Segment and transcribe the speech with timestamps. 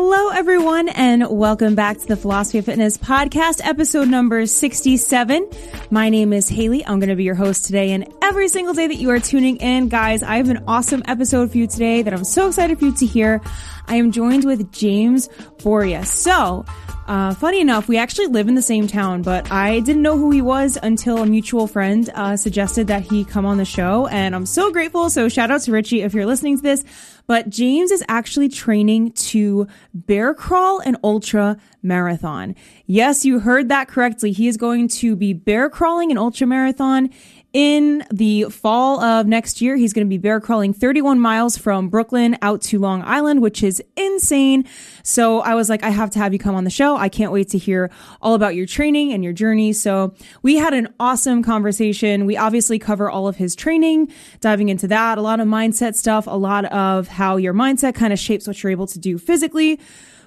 [0.00, 5.50] Hello, everyone, and welcome back to the Philosophy of Fitness podcast, episode number 67.
[5.90, 6.86] My name is Haley.
[6.86, 9.56] I'm going to be your host today, and every single day that you are tuning
[9.56, 12.84] in, guys, I have an awesome episode for you today that I'm so excited for
[12.84, 13.40] you to hear.
[13.88, 15.26] I am joined with James
[15.56, 16.06] Boria.
[16.06, 16.64] So,
[17.08, 20.30] uh, funny enough, we actually live in the same town, but I didn't know who
[20.30, 24.36] he was until a mutual friend uh, suggested that he come on the show, and
[24.36, 25.10] I'm so grateful.
[25.10, 26.84] So shout out to Richie if you're listening to this.
[27.28, 32.56] But James is actually training to bear crawl an ultra marathon.
[32.86, 34.32] Yes, you heard that correctly.
[34.32, 37.10] He is going to be bear crawling an ultra marathon
[37.58, 41.88] in the fall of next year, he's going to be bear crawling 31 miles from
[41.88, 44.64] Brooklyn out to Long Island, which is insane.
[45.02, 46.96] So I was like, I have to have you come on the show.
[46.96, 47.90] I can't wait to hear
[48.22, 49.72] all about your training and your journey.
[49.72, 52.26] So we had an awesome conversation.
[52.26, 56.28] We obviously cover all of his training, diving into that, a lot of mindset stuff,
[56.28, 59.80] a lot of how your mindset kind of shapes what you're able to do physically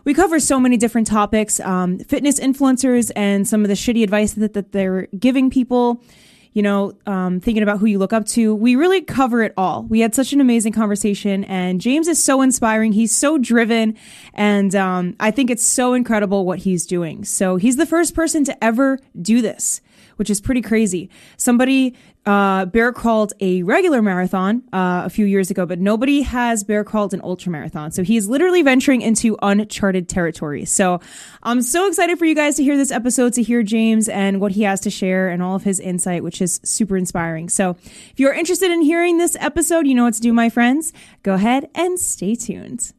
[0.04, 4.34] we cover so many different topics um, fitness influencers and some of the shitty advice
[4.34, 6.04] that, that they're giving people
[6.54, 8.54] you know, um, thinking about who you look up to.
[8.54, 9.84] We really cover it all.
[9.84, 12.92] We had such an amazing conversation, and James is so inspiring.
[12.92, 13.98] He's so driven,
[14.34, 17.24] and um, I think it's so incredible what he's doing.
[17.24, 19.82] So he's the first person to ever do this
[20.22, 21.10] which is pretty crazy.
[21.36, 26.64] Somebody uh, bear crawled a regular marathon uh, a few years ago, but nobody has
[26.64, 27.92] bear crawled an ultra marathon.
[27.92, 30.66] So he's literally venturing into uncharted territory.
[30.66, 31.00] So
[31.42, 34.52] I'm so excited for you guys to hear this episode, to hear James and what
[34.52, 37.50] he has to share and all of his insight, which is super inspiring.
[37.50, 40.94] So if you're interested in hearing this episode, you know what to do, my friends.
[41.24, 42.94] Go ahead and stay tuned.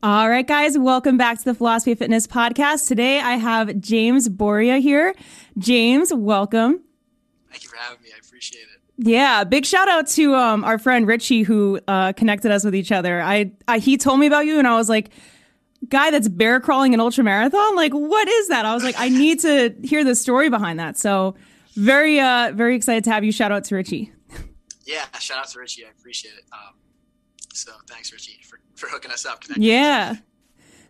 [0.00, 2.86] All right, guys, welcome back to the Philosophy of Fitness podcast.
[2.86, 5.12] Today I have James Boria here.
[5.58, 6.84] James, welcome.
[7.50, 8.10] Thank you for having me.
[8.16, 8.80] I appreciate it.
[9.08, 12.92] Yeah, big shout out to um, our friend Richie who uh, connected us with each
[12.92, 13.20] other.
[13.20, 15.10] I, I he told me about you, and I was like,
[15.88, 17.76] guy that's bear crawling an ultra marathon.
[17.76, 18.64] Like, what is that?
[18.64, 20.96] I was like, I need to hear the story behind that.
[20.96, 21.34] So,
[21.74, 23.32] very uh, very excited to have you.
[23.32, 24.12] Shout out to Richie.
[24.84, 25.84] Yeah, shout out to Richie.
[25.84, 26.44] I appreciate it.
[26.52, 26.74] Um,
[27.52, 29.42] so thanks, Richie, for, for hooking us up.
[29.56, 30.16] Yeah.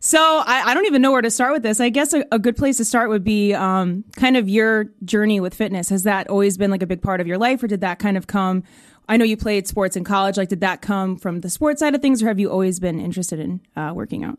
[0.01, 1.81] So I, I, don't even know where to start with this.
[1.81, 5.41] I guess a, a good place to start would be um, kind of your journey
[5.41, 5.89] with fitness.
[5.89, 8.17] Has that always been like a big part of your life, or did that kind
[8.17, 8.63] of come?
[9.09, 10.37] I know you played sports in college.
[10.37, 13.01] Like, did that come from the sports side of things, or have you always been
[13.01, 14.39] interested in uh, working out?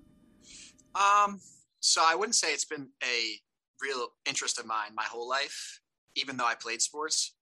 [0.96, 1.42] Um,
[1.80, 3.40] so I wouldn't say it's been a
[3.82, 5.82] real interest of mine my whole life,
[6.16, 7.34] even though I played sports.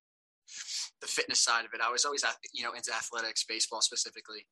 [1.02, 2.24] The fitness side of it, I was always,
[2.54, 4.48] you know, into athletics, baseball specifically.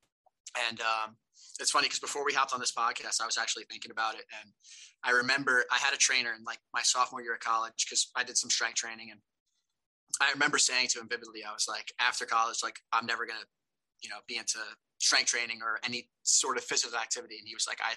[0.69, 1.15] And um,
[1.59, 4.25] it's funny because before we hopped on this podcast, I was actually thinking about it.
[4.41, 4.51] And
[5.03, 8.23] I remember I had a trainer in like my sophomore year of college because I
[8.23, 9.09] did some strength training.
[9.11, 9.19] And
[10.21, 13.33] I remember saying to him vividly, I was like, after college, like, I'm never to,
[14.01, 14.59] you know, be into
[14.99, 17.37] strength training or any sort of physical activity.
[17.37, 17.93] And he was like, I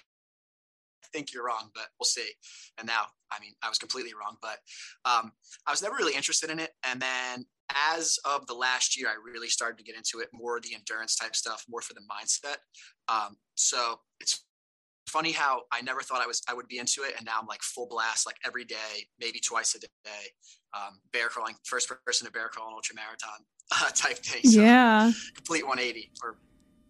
[1.13, 2.29] think you're wrong, but we'll see.
[2.77, 4.59] And now, I mean, I was completely wrong, but
[5.05, 5.31] um,
[5.65, 6.71] I was never really interested in it.
[6.85, 10.59] And then as of the last year, I really started to get into it more
[10.59, 12.57] the endurance type stuff, more for the mindset.
[13.07, 14.43] Um, so it's
[15.07, 17.47] funny how I never thought I was I would be into it, and now I'm
[17.47, 19.87] like full blast, like every day, maybe twice a day,
[20.75, 24.43] um, bear crawling, first person to bear crawl an ultra marathon uh, type thing.
[24.43, 26.37] So yeah, complete 180 or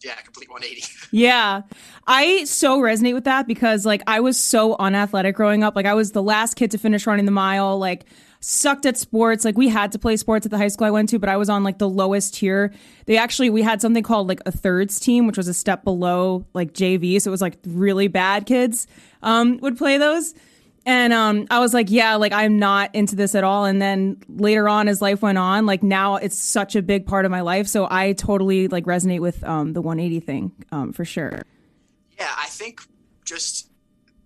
[0.03, 0.88] yeah, complete 180.
[1.11, 1.61] yeah.
[2.07, 5.75] I so resonate with that because like I was so unathletic growing up.
[5.75, 7.78] Like I was the last kid to finish running the mile.
[7.78, 8.06] Like
[8.40, 9.44] sucked at sports.
[9.46, 11.38] Like we had to play sports at the high school I went to, but I
[11.38, 12.74] was on like the lowest tier.
[13.06, 16.46] They actually we had something called like a thirds team, which was a step below
[16.54, 17.22] like JV.
[17.22, 18.88] So it was like really bad kids
[19.22, 20.34] um would play those.
[20.86, 23.66] And um, I was like, yeah, like I'm not into this at all.
[23.66, 27.26] And then later on, as life went on, like now it's such a big part
[27.26, 27.68] of my life.
[27.68, 31.42] So I totally like resonate with um, the 180 thing um, for sure.
[32.18, 32.82] Yeah, I think
[33.24, 33.70] just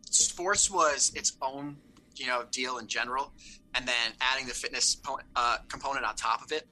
[0.09, 1.78] sports was its own,
[2.16, 3.34] you know, deal in general,
[3.75, 4.97] and then adding the fitness
[5.35, 6.68] uh, component on top of it.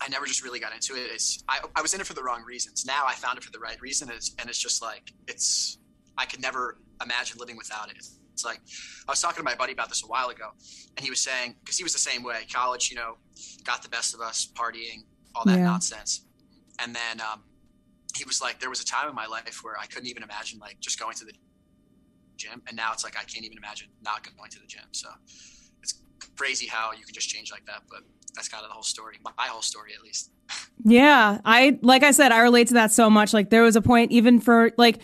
[0.00, 1.08] I never just really got into it.
[1.12, 2.84] It's I, I was in it for the wrong reasons.
[2.84, 5.78] Now I found it for the right reason, and it's, and it's just like it's
[6.18, 8.04] I could never imagine living without it
[8.34, 8.60] it's like
[9.08, 10.50] I was talking to my buddy about this a while ago,
[10.96, 12.46] and he was saying because he was the same way.
[12.52, 13.16] College, you know,
[13.62, 15.04] got the best of us, partying,
[15.34, 15.64] all that yeah.
[15.64, 16.26] nonsense,
[16.80, 17.44] and then um,
[18.14, 20.58] he was like, there was a time in my life where I couldn't even imagine
[20.58, 21.32] like just going to the
[22.36, 24.84] gym, and now it's like I can't even imagine not going to the gym.
[24.92, 25.08] So
[25.82, 26.02] it's
[26.36, 28.00] crazy how you can just change like that, but
[28.34, 30.30] that's kind of the whole story, my whole story at least.
[30.84, 33.32] Yeah, I like I said, I relate to that so much.
[33.32, 34.98] Like there was a point even for like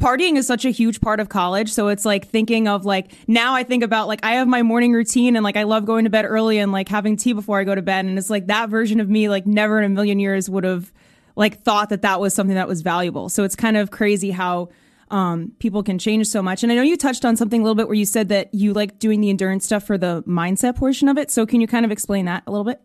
[0.00, 1.72] partying is such a huge part of college.
[1.72, 4.92] So it's like thinking of like now I think about like I have my morning
[4.92, 7.64] routine and like I love going to bed early and like having tea before I
[7.64, 8.04] go to bed.
[8.04, 10.92] And it's like that version of me, like never in a million years would have
[11.34, 13.28] like thought that that was something that was valuable.
[13.28, 14.68] So it's kind of crazy how
[15.10, 16.62] um, people can change so much.
[16.62, 18.72] And I know you touched on something a little bit where you said that you
[18.72, 21.30] like doing the endurance stuff for the mindset portion of it.
[21.30, 22.80] So can you kind of explain that a little bit?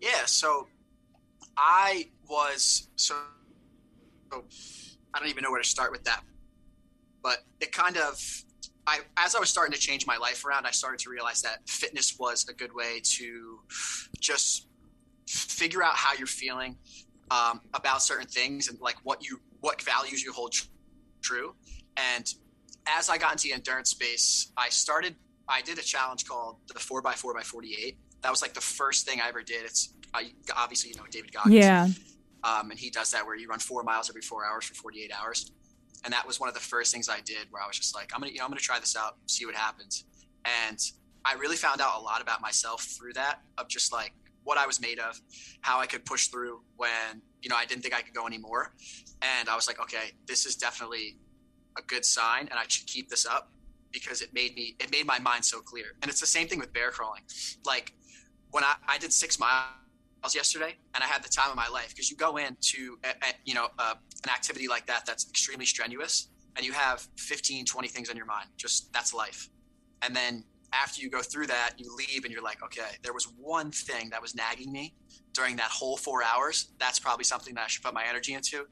[0.00, 0.24] Yeah.
[0.26, 0.68] So
[1.56, 3.14] I was so,
[4.32, 4.44] so
[5.14, 6.22] I don't even know where to start with that,
[7.22, 8.44] but it kind of
[8.86, 11.68] I, as I was starting to change my life around, I started to realize that
[11.68, 13.60] fitness was a good way to
[14.18, 14.66] just
[15.26, 16.78] figure out how you're feeling
[17.30, 20.54] um, about certain things and like what you what values you hold
[21.20, 21.54] true.
[21.96, 22.32] And
[22.86, 25.16] as I got into the endurance space, I started.
[25.48, 27.98] I did a challenge called the four x four by forty eight.
[28.22, 29.64] That was like the first thing I ever did.
[29.64, 31.54] It's I, obviously you know David Goggins.
[31.54, 31.88] Yeah.
[32.44, 35.10] Um, and he does that where you run four miles every four hours for 48
[35.12, 35.50] hours
[36.04, 38.10] and that was one of the first things I did where I was just like,
[38.14, 40.04] I'm gonna, you know, I'm gonna try this out, see what happens.
[40.44, 40.78] And
[41.24, 44.12] I really found out a lot about myself through that, of just like
[44.48, 45.20] what I was made of,
[45.60, 48.72] how I could push through when, you know, I didn't think I could go anymore.
[49.20, 51.18] And I was like, okay, this is definitely
[51.76, 53.52] a good sign, and I should keep this up
[53.92, 55.88] because it made me, it made my mind so clear.
[56.00, 57.22] And it's the same thing with bear crawling.
[57.66, 57.92] Like
[58.50, 61.90] when I, I did six miles yesterday and I had the time of my life
[61.90, 65.64] because you go into a, a, you know a, an activity like that that's extremely
[65.64, 69.48] strenuous and you have 15 20 things on your mind just that's life
[70.02, 73.24] and then after you go through that you leave and you're like okay there was
[73.38, 74.94] one thing that was nagging me
[75.32, 76.72] during that whole four hours.
[76.78, 78.66] That's probably something that I should put my energy into.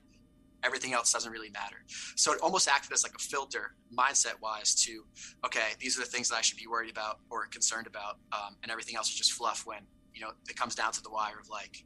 [0.65, 1.77] Everything else doesn't really matter.
[2.17, 5.05] So it almost acted as like a filter mindset wise to
[5.45, 8.57] okay these are the things that I should be worried about or concerned about um,
[8.63, 9.83] and everything else is just fluff when
[10.17, 11.85] you know, it comes down to the wire of like,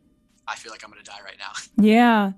[0.51, 1.53] I feel like I'm going to die right now.
[1.83, 2.33] Yeah.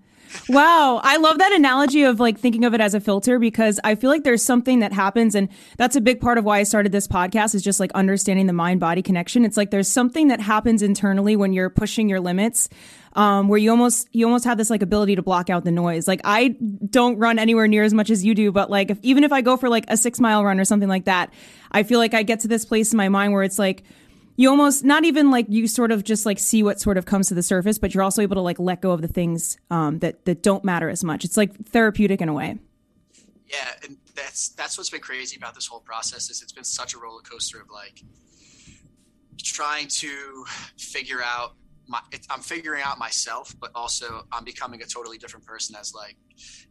[0.49, 1.01] Wow.
[1.03, 4.11] I love that analogy of like thinking of it as a filter because I feel
[4.11, 5.35] like there's something that happens.
[5.35, 8.47] And that's a big part of why I started this podcast is just like understanding
[8.47, 9.45] the mind body connection.
[9.45, 12.69] It's like there's something that happens internally when you're pushing your limits.
[13.15, 16.09] Um, where you almost you almost have this like ability to block out the noise.
[16.09, 16.57] Like I
[16.89, 19.43] don't run anywhere near as much as you do, but like if, even if I
[19.43, 21.31] go for like a six mile run or something like that,
[21.71, 23.83] I feel like I get to this place in my mind where it's like,
[24.37, 27.29] you almost not even like you sort of just like see what sort of comes
[27.29, 29.99] to the surface, but you're also able to like let go of the things um,
[29.99, 31.25] that that don't matter as much.
[31.25, 32.59] It's like therapeutic in a way.
[33.49, 36.95] Yeah, and that's that's what's been crazy about this whole process is it's been such
[36.95, 38.03] a roller coaster of like
[39.43, 40.45] trying to
[40.79, 41.55] figure out
[41.87, 42.01] my
[42.31, 46.17] I'm figuring out myself, but also I'm becoming a totally different person as like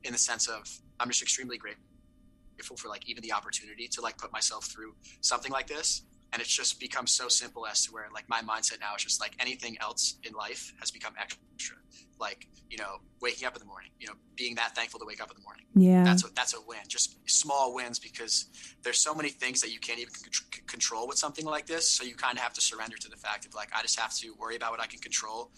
[0.03, 0.67] in the sense of
[0.99, 5.51] I'm just extremely grateful for like even the opportunity to like put myself through something
[5.51, 8.95] like this and it's just become so simple as to where like my mindset now
[8.95, 11.77] is just like anything else in life has become extra.
[12.19, 15.21] Like you know waking up in the morning you know being that thankful to wake
[15.21, 15.65] up in the morning.
[15.75, 16.03] Yeah.
[16.03, 18.45] That's a that's a win just small wins because
[18.83, 21.87] there's so many things that you can't even c- control with something like this.
[21.87, 24.13] So you kind of have to surrender to the fact of like i just have
[24.15, 25.51] to worry about what i can control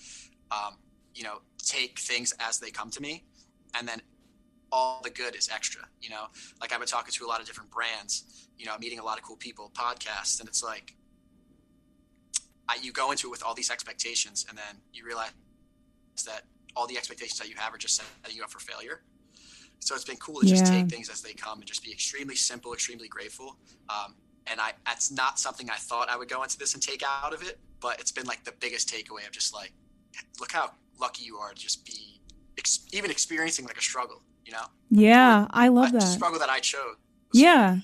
[0.51, 0.75] um,
[1.13, 3.23] you know take things as they come to me
[3.75, 4.01] and then
[4.75, 6.25] all the good is extra you know
[6.59, 9.03] like i've been talking to a lot of different brands you know, I'm meeting a
[9.03, 10.95] lot of cool people, podcasts, and it's like
[12.69, 15.31] I, you go into it with all these expectations, and then you realize
[16.25, 16.43] that
[16.75, 19.01] all the expectations that you have are just setting you up for failure.
[19.79, 20.79] So it's been cool to just yeah.
[20.79, 23.57] take things as they come and just be extremely simple, extremely grateful.
[23.89, 24.15] Um,
[24.47, 27.33] and I, that's not something I thought I would go into this and take out
[27.33, 29.73] of it, but it's been like the biggest takeaway of just like,
[30.39, 30.71] look how
[31.01, 32.21] lucky you are to just be
[32.57, 34.65] ex- even experiencing like a struggle, you know?
[34.89, 36.95] Yeah, I love that struggle that I chose.
[37.33, 37.79] Yeah,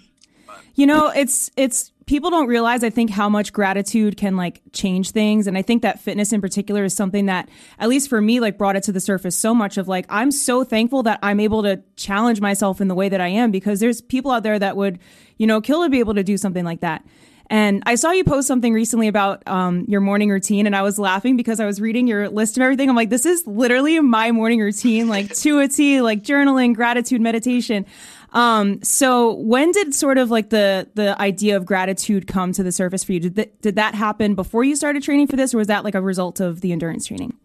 [0.75, 5.11] you know, it's it's people don't realize I think how much gratitude can like change
[5.11, 8.39] things and I think that fitness in particular is something that at least for me
[8.39, 11.39] like brought it to the surface so much of like I'm so thankful that I'm
[11.39, 14.57] able to challenge myself in the way that I am because there's people out there
[14.57, 14.97] that would,
[15.37, 17.05] you know, kill to be able to do something like that.
[17.49, 20.99] And I saw you post something recently about um, your morning routine, and I was
[20.99, 22.89] laughing because I was reading your list of everything.
[22.89, 27.21] I'm like, this is literally my morning routine, like to a T, like journaling, gratitude,
[27.21, 27.87] meditation.
[28.33, 32.71] Um, so when did sort of like the the idea of gratitude come to the
[32.71, 33.19] surface for you?
[33.19, 35.95] Did that, did that happen before you started training for this, or was that like
[35.95, 37.35] a result of the endurance training?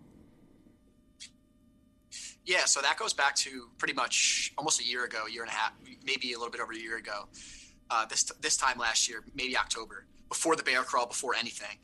[2.44, 5.54] Yeah, so that goes back to pretty much almost a year ago, year and a
[5.54, 5.72] half,
[6.04, 7.26] maybe a little bit over a year ago.
[7.90, 11.76] Uh, this this time last year, maybe October, before the bear crawl, before anything,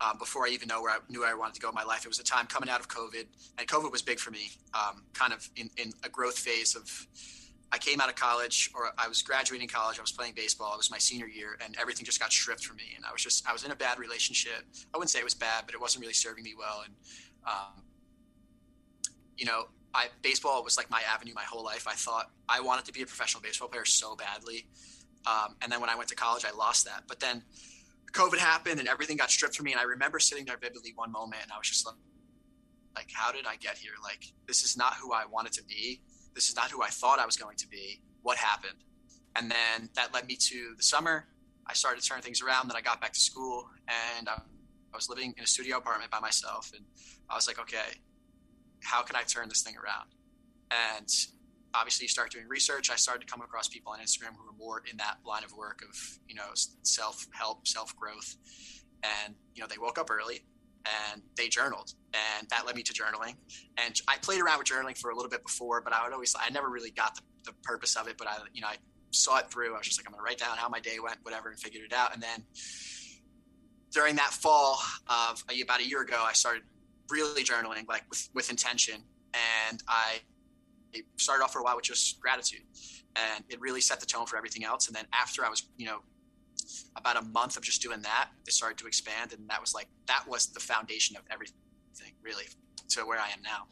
[0.00, 2.04] um, before I even know where I knew I wanted to go in my life.
[2.04, 3.26] It was a time coming out of COVID,
[3.58, 7.06] and COVID was big for me, um, kind of in, in a growth phase of
[7.70, 9.98] I came out of college or I was graduating college.
[9.98, 10.72] I was playing baseball.
[10.72, 12.94] It was my senior year and everything just got stripped from me.
[12.96, 14.64] And I was just, I was in a bad relationship.
[14.94, 16.82] I wouldn't say it was bad, but it wasn't really serving me well.
[16.84, 16.94] And,
[17.46, 17.82] um,
[19.36, 21.86] you know, I, baseball was like my avenue my whole life.
[21.86, 24.66] I thought I wanted to be a professional baseball player so badly.
[25.26, 27.04] Um, and then when I went to college, I lost that.
[27.06, 27.42] But then
[28.12, 29.72] COVID happened and everything got stripped from me.
[29.72, 31.96] And I remember sitting there vividly one moment and I was just like,
[32.96, 33.92] like, how did I get here?
[34.02, 36.00] Like, this is not who I wanted to be
[36.34, 38.00] This is not who I thought I was going to be.
[38.22, 38.78] What happened?
[39.36, 41.26] And then that led me to the summer.
[41.66, 42.68] I started to turn things around.
[42.68, 43.68] Then I got back to school
[44.16, 44.32] and I,
[44.92, 46.72] I was living in a studio apartment by myself.
[46.74, 46.84] And
[47.30, 48.00] I was like, okay,
[48.82, 50.08] how can I turn this thing around?
[50.70, 51.08] And
[51.74, 52.90] obviously you start doing research.
[52.90, 55.52] I started to come across people on Instagram who were more in that line of
[55.52, 55.96] work of,
[56.26, 56.50] you know,
[56.82, 58.36] self help, self growth.
[59.02, 60.44] And, you know, they woke up early
[61.12, 61.92] and they journaled.
[62.14, 63.34] And that led me to journaling.
[63.76, 66.34] And i played around with journaling for a little bit before but i would always
[66.38, 68.76] i never really got the, the purpose of it but i you know i
[69.10, 69.74] saw it through.
[69.74, 71.84] I was just like i'm gonna write down how my day went whatever and figured
[71.84, 72.14] it out.
[72.14, 72.44] And then
[73.90, 76.62] during that fall of about a year ago i started
[77.10, 79.02] really journaling like with, with intention.
[79.68, 80.20] And i
[81.16, 82.62] started off for a while with just gratitude.
[83.16, 84.86] And it really set the tone for everything else.
[84.86, 86.00] And then after i was you know
[86.96, 89.88] about a month of just doing that, it started to expand, and that was like
[90.06, 91.54] that was the foundation of everything,
[92.22, 92.44] really,
[92.90, 93.66] to where I am now.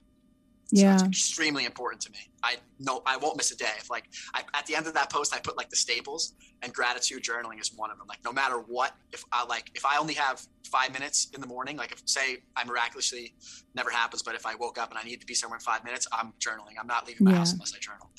[0.74, 2.18] So yeah, it's extremely important to me.
[2.42, 3.70] I know I won't miss a day.
[3.78, 6.72] If like I, at the end of that post, I put like the staples, and
[6.72, 8.08] gratitude journaling is one of them.
[8.08, 11.46] Like no matter what, if I like if I only have five minutes in the
[11.46, 13.34] morning, like if say I miraculously
[13.74, 15.84] never happens, but if I woke up and I need to be somewhere in five
[15.84, 16.74] minutes, I'm journaling.
[16.80, 17.38] I'm not leaving my yeah.
[17.38, 18.10] house unless I journal.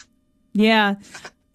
[0.53, 0.95] Yeah.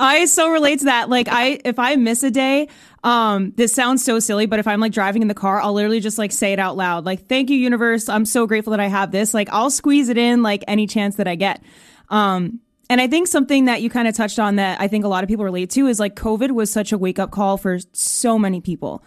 [0.02, 1.08] I so relate to that.
[1.08, 2.68] Like I if I miss a day,
[3.04, 6.00] um this sounds so silly, but if I'm like driving in the car, I'll literally
[6.00, 7.06] just like say it out loud.
[7.06, 8.08] Like thank you universe.
[8.08, 9.32] I'm so grateful that I have this.
[9.32, 11.62] Like I'll squeeze it in like any chance that I get.
[12.10, 15.08] Um and I think something that you kind of touched on that I think a
[15.08, 17.78] lot of people relate to is like COVID was such a wake up call for
[17.92, 19.04] so many people.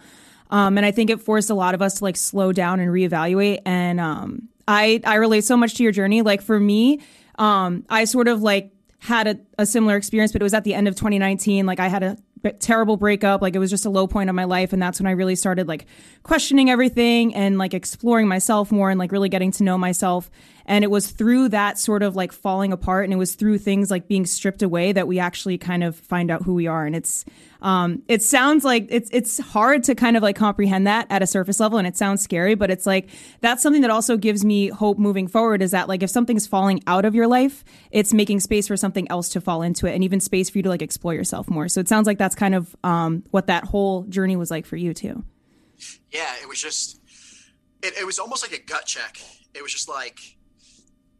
[0.50, 2.90] Um, and I think it forced a lot of us to like slow down and
[2.90, 3.60] reevaluate.
[3.66, 6.22] And um, I I relate so much to your journey.
[6.22, 7.00] Like for me,
[7.38, 8.72] um, I sort of like
[9.06, 11.64] had a, a similar experience, but it was at the end of 2019.
[11.64, 12.16] Like I had a
[12.58, 13.40] terrible breakup.
[13.40, 14.72] Like it was just a low point of my life.
[14.72, 15.86] And that's when I really started like
[16.24, 20.28] questioning everything and like exploring myself more and like really getting to know myself.
[20.68, 23.88] And it was through that sort of like falling apart and it was through things
[23.88, 26.84] like being stripped away that we actually kind of find out who we are.
[26.84, 27.24] And it's,
[27.62, 31.26] um, it sounds like it's, it's hard to kind of like comprehend that at a
[31.26, 33.08] surface level and it sounds scary, but it's like,
[33.40, 36.82] that's something that also gives me hope moving forward is that like if something's falling
[36.88, 40.02] out of your life, it's making space for something else to fall into it and
[40.02, 41.68] even space for you to like explore yourself more.
[41.68, 44.76] So it sounds like that's kind of, um, what that whole journey was like for
[44.76, 45.22] you too.
[46.10, 47.00] Yeah, it was just,
[47.84, 49.18] it, it was almost like a gut check.
[49.54, 50.35] It was just like,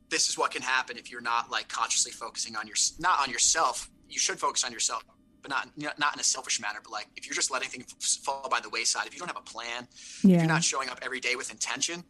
[0.08, 3.30] this is what can happen if you're not like consciously focusing on your not on
[3.30, 3.90] yourself.
[4.08, 5.04] You should focus on yourself,
[5.42, 6.80] but not not in a selfish manner.
[6.82, 9.36] But like if you're just letting things fall by the wayside, if you don't have
[9.36, 9.88] a plan,
[10.22, 10.36] yeah.
[10.36, 12.04] if you're not showing up every day with intention,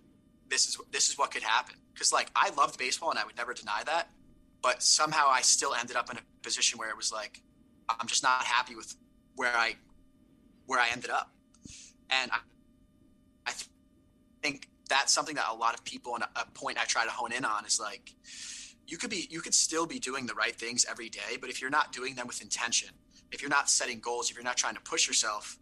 [0.49, 1.76] this is this is what could happen.
[1.93, 4.11] Because like I loved baseball and I would never deny that,
[4.62, 7.43] but somehow I still ended up in a position where it was like
[7.88, 8.95] I'm just not happy with
[9.37, 9.76] where I
[10.67, 11.31] where I ended up,
[12.11, 12.38] and I,
[13.47, 13.53] I
[14.43, 17.33] think that's something that a lot of people and a point I try to hone
[17.33, 18.14] in on is like
[18.87, 21.61] you could be you could still be doing the right things every day, but if
[21.61, 22.90] you're not doing them with intention,
[23.33, 25.59] if you're not setting goals, if you're not trying to push yourself,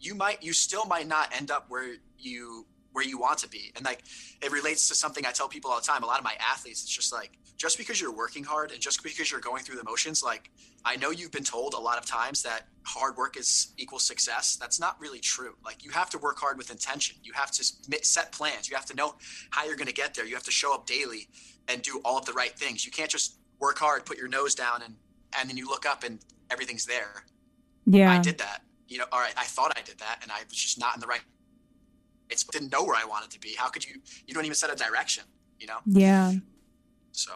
[0.00, 3.72] you might you still might not end up where you where you want to be.
[3.76, 4.02] And like
[4.42, 6.02] it relates to something I tell people all the time.
[6.02, 9.02] A lot of my athletes, it's just like just because you're working hard and just
[9.02, 10.50] because you're going through the motions, like
[10.84, 14.56] I know you've been told a lot of times that hard work is equal success.
[14.56, 15.56] That's not really true.
[15.64, 17.16] Like you have to work hard with intention.
[17.24, 17.64] You have to
[18.02, 18.70] set plans.
[18.70, 19.16] You have to know
[19.50, 20.24] how you're going to get there.
[20.24, 21.28] You have to show up daily
[21.66, 22.86] and do all of the right things.
[22.86, 24.94] You can't just work hard, put your nose down, and
[25.38, 27.24] and then you look up and everything's there.
[27.86, 28.62] Yeah, I did that.
[28.86, 29.34] You know, all right.
[29.36, 31.20] I thought I did that, and I was just not in the right.
[32.30, 33.54] It's didn't know where I wanted to be.
[33.56, 33.96] How could you?
[34.26, 35.24] You don't even set a direction.
[35.58, 35.78] You know.
[35.86, 36.34] Yeah.
[37.10, 37.32] So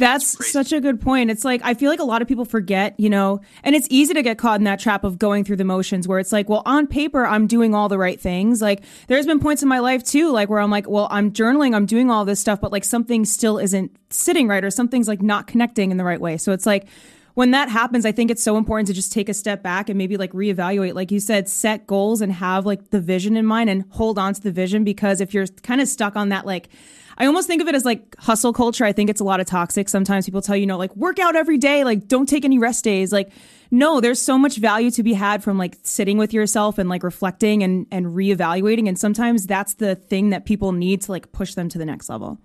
[0.00, 1.30] that's such a good point.
[1.30, 4.14] It's like I feel like a lot of people forget, you know, and it's easy
[4.14, 6.62] to get caught in that trap of going through the motions where it's like, well,
[6.64, 8.62] on paper I'm doing all the right things.
[8.62, 11.74] Like there's been points in my life too like where I'm like, well, I'm journaling,
[11.74, 15.20] I'm doing all this stuff, but like something still isn't sitting right or something's like
[15.20, 16.38] not connecting in the right way.
[16.38, 16.86] So it's like
[17.34, 19.98] when that happens, I think it's so important to just take a step back and
[19.98, 23.68] maybe like reevaluate, like you said, set goals and have like the vision in mind
[23.68, 26.70] and hold on to the vision because if you're kind of stuck on that like
[27.20, 28.82] I almost think of it as like hustle culture.
[28.82, 29.90] I think it's a lot of toxic.
[29.90, 32.58] Sometimes people tell you, you know, like work out every day, like don't take any
[32.58, 33.12] rest days.
[33.12, 33.30] Like,
[33.70, 37.02] no, there's so much value to be had from like sitting with yourself and like
[37.02, 38.88] reflecting and, and reevaluating.
[38.88, 42.08] And sometimes that's the thing that people need to like push them to the next
[42.08, 42.40] level.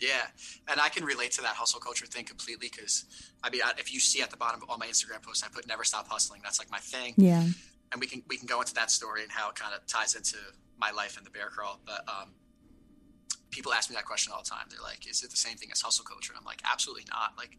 [0.00, 0.26] Yeah.
[0.66, 3.04] And I can relate to that hustle culture thing completely because
[3.44, 5.68] I mean, if you see at the bottom of all my Instagram posts, I put
[5.68, 6.40] never stop hustling.
[6.42, 7.14] That's like my thing.
[7.16, 7.46] Yeah.
[7.92, 10.16] And we can, we can go into that story and how it kind of ties
[10.16, 10.36] into
[10.78, 11.78] my life in the bear crawl.
[11.86, 12.30] But, um,
[13.50, 14.66] people ask me that question all the time.
[14.70, 17.36] They're like, "Is it the same thing as hustle culture?" And I'm like, "Absolutely not."
[17.36, 17.58] Like,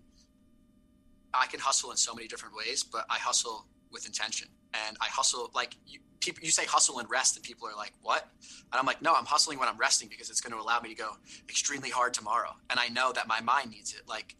[1.33, 5.07] I can hustle in so many different ways, but I hustle with intention, and I
[5.07, 6.43] hustle like you, people.
[6.43, 8.29] You say hustle and rest, and people are like, "What?"
[8.71, 10.89] And I'm like, "No, I'm hustling when I'm resting because it's going to allow me
[10.89, 11.17] to go
[11.49, 14.07] extremely hard tomorrow." And I know that my mind needs it.
[14.07, 14.35] Like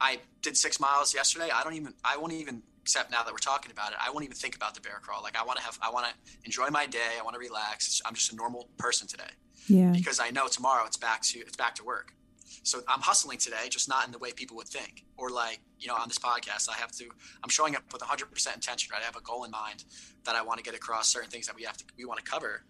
[0.00, 1.50] I did six miles yesterday.
[1.54, 4.24] I don't even, I won't even, except now that we're talking about it, I won't
[4.24, 5.22] even think about the bear crawl.
[5.22, 6.12] Like I want to have, I want to
[6.44, 7.18] enjoy my day.
[7.18, 8.02] I want to relax.
[8.04, 9.30] I'm just a normal person today.
[9.68, 9.92] Yeah.
[9.92, 12.12] Because I know tomorrow it's back to, it's back to work.
[12.62, 15.04] So I'm hustling today, just not in the way people would think.
[15.16, 17.04] Or like, you know, on this podcast, I have to,
[17.42, 19.02] I'm showing up with 100% intention, right?
[19.02, 19.84] I have a goal in mind
[20.24, 22.30] that I want to get across certain things that we have to, we want to
[22.30, 22.64] cover.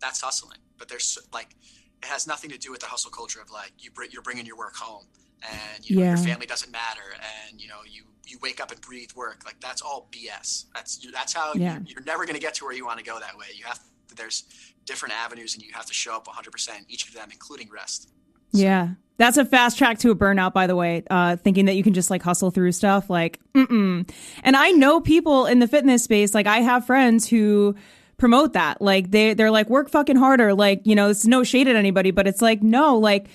[0.00, 0.58] That's hustling.
[0.78, 1.54] But there's like,
[2.02, 4.56] it has nothing to do with the hustle culture of like, you, you're bringing your
[4.56, 5.06] work home
[5.42, 6.08] and you know, yeah.
[6.16, 7.14] your family doesn't matter.
[7.48, 9.42] And, you know, you, you wake up and breathe work.
[9.44, 10.66] Like that's all BS.
[10.74, 11.74] That's, that's how yeah.
[11.74, 13.46] you're, you're never going to get to where you want to go that way.
[13.54, 13.80] You have,
[14.16, 14.44] there's
[14.84, 18.10] different avenues and you have to show up 100% each of them, including rest.
[18.52, 18.90] Yeah.
[19.18, 21.02] That's a fast track to a burnout, by the way.
[21.10, 24.10] Uh, thinking that you can just like hustle through stuff, like, mm-mm.
[24.42, 26.34] And I know people in the fitness space.
[26.34, 27.76] Like, I have friends who
[28.16, 28.80] promote that.
[28.80, 30.54] Like, they they're like, work fucking harder.
[30.54, 33.28] Like, you know, it's no shade at anybody, but it's like, no, like,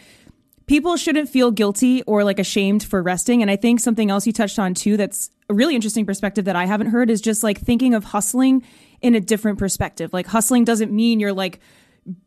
[0.67, 3.41] people shouldn't feel guilty or like ashamed for resting.
[3.41, 6.55] And I think something else you touched on too, that's a really interesting perspective that
[6.55, 8.63] I haven't heard is just like thinking of hustling
[9.01, 10.13] in a different perspective.
[10.13, 11.59] Like, hustling doesn't mean you're like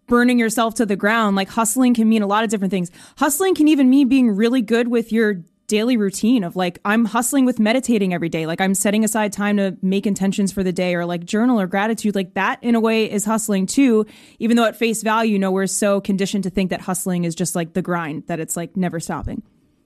[0.06, 1.37] burning yourself to the ground.
[1.37, 2.90] Like hustling can mean a lot of different things.
[3.16, 7.44] Hustling can even mean being really good with your daily routine of like I'm hustling
[7.44, 8.46] with meditating every day.
[8.46, 11.66] Like I'm setting aside time to make intentions for the day or like journal or
[11.66, 12.14] gratitude.
[12.14, 14.06] Like that in a way is hustling too,
[14.38, 17.34] even though at face value, you know, we're so conditioned to think that hustling is
[17.34, 19.42] just like the grind, that it's like never stopping.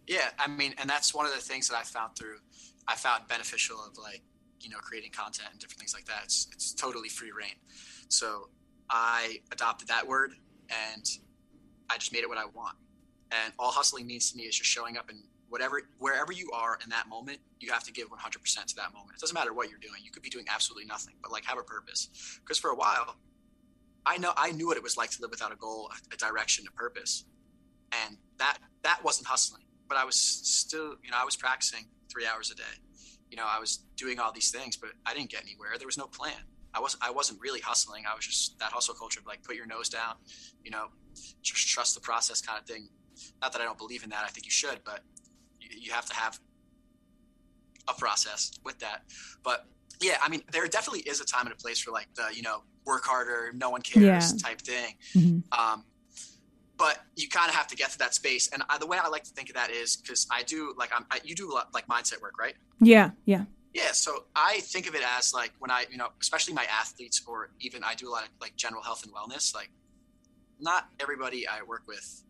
[0.06, 2.36] Yeah, I mean, and that's one of the things that I found through
[2.88, 4.22] I found beneficial of like,
[4.60, 6.22] you know, creating content and different things like that.
[6.24, 7.54] It's it's totally free reign.
[8.08, 8.48] So
[8.90, 10.34] I adopted that word
[10.68, 11.08] and
[11.90, 12.76] I just made it what I want.
[13.30, 16.78] And all hustling means to me is just showing up and whatever wherever you are
[16.82, 19.16] in that moment, you have to give 100% to that moment.
[19.16, 20.00] It doesn't matter what you're doing.
[20.02, 22.08] You could be doing absolutely nothing, but like have a purpose.
[22.40, 23.16] Because for a while,
[24.06, 26.64] I know I knew what it was like to live without a goal, a direction,
[26.68, 27.24] a purpose.
[28.06, 32.26] And that that wasn't hustling, but I was still, you know, I was practicing 3
[32.26, 32.62] hours a day.
[33.30, 35.70] You know, I was doing all these things, but I didn't get anywhere.
[35.78, 36.42] There was no plan.
[36.74, 38.04] I wasn't I wasn't really hustling.
[38.10, 40.16] I was just that hustle culture of like put your nose down,
[40.64, 40.86] you know,
[41.42, 42.88] just trust the process kind of thing.
[43.40, 44.24] Not that I don't believe in that.
[44.24, 45.00] I think you should, but
[45.60, 46.38] you, you have to have
[47.88, 49.02] a process with that.
[49.42, 49.66] But
[50.00, 52.42] yeah, I mean, there definitely is a time and a place for like the you
[52.42, 54.48] know work harder, no one cares yeah.
[54.48, 54.94] type thing.
[55.14, 55.60] Mm-hmm.
[55.60, 55.84] Um,
[56.82, 58.48] but you kind of have to get to that space.
[58.52, 60.90] And I, the way I like to think of that is because I do like
[60.92, 62.54] I'm, I, you do like mindset work, right?
[62.80, 63.44] Yeah, yeah.
[63.72, 67.22] Yeah, so I think of it as like when I, you know, especially my athletes,
[67.24, 69.54] or even I do a lot of like general health and wellness.
[69.54, 69.70] Like,
[70.58, 72.24] not everybody I work with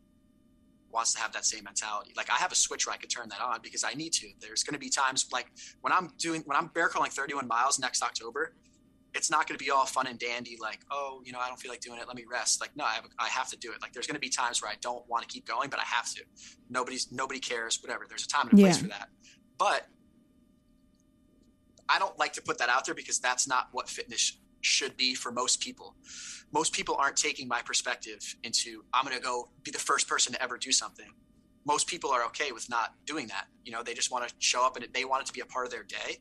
[0.93, 2.13] wants to have that same mentality.
[2.15, 4.29] Like, I have a switch where I could turn that on because I need to.
[4.39, 5.47] There's going to be times like
[5.81, 8.53] when I'm doing when I'm bear crawling 31 miles next October.
[9.15, 11.61] It's not going to be all fun and dandy, like, oh, you know, I don't
[11.61, 12.07] feel like doing it.
[12.07, 12.61] Let me rest.
[12.61, 13.83] Like, no, I have, I have to do it.
[13.83, 15.85] Like, there's going to be times where I don't want to keep going, but I
[15.85, 16.23] have to.
[16.71, 17.79] Nobody's nobody cares.
[17.83, 18.07] Whatever.
[18.09, 18.83] There's a time and a place yeah.
[18.83, 19.09] for that.
[19.59, 19.87] But
[21.89, 25.15] I don't like to put that out there because that's not what fitness should be
[25.15, 25.95] for most people.
[26.53, 30.33] Most people aren't taking my perspective into I'm going to go be the first person
[30.33, 31.11] to ever do something.
[31.65, 33.47] Most people are okay with not doing that.
[33.65, 35.47] You know, they just want to show up and they want it to be a
[35.47, 36.19] part of their day.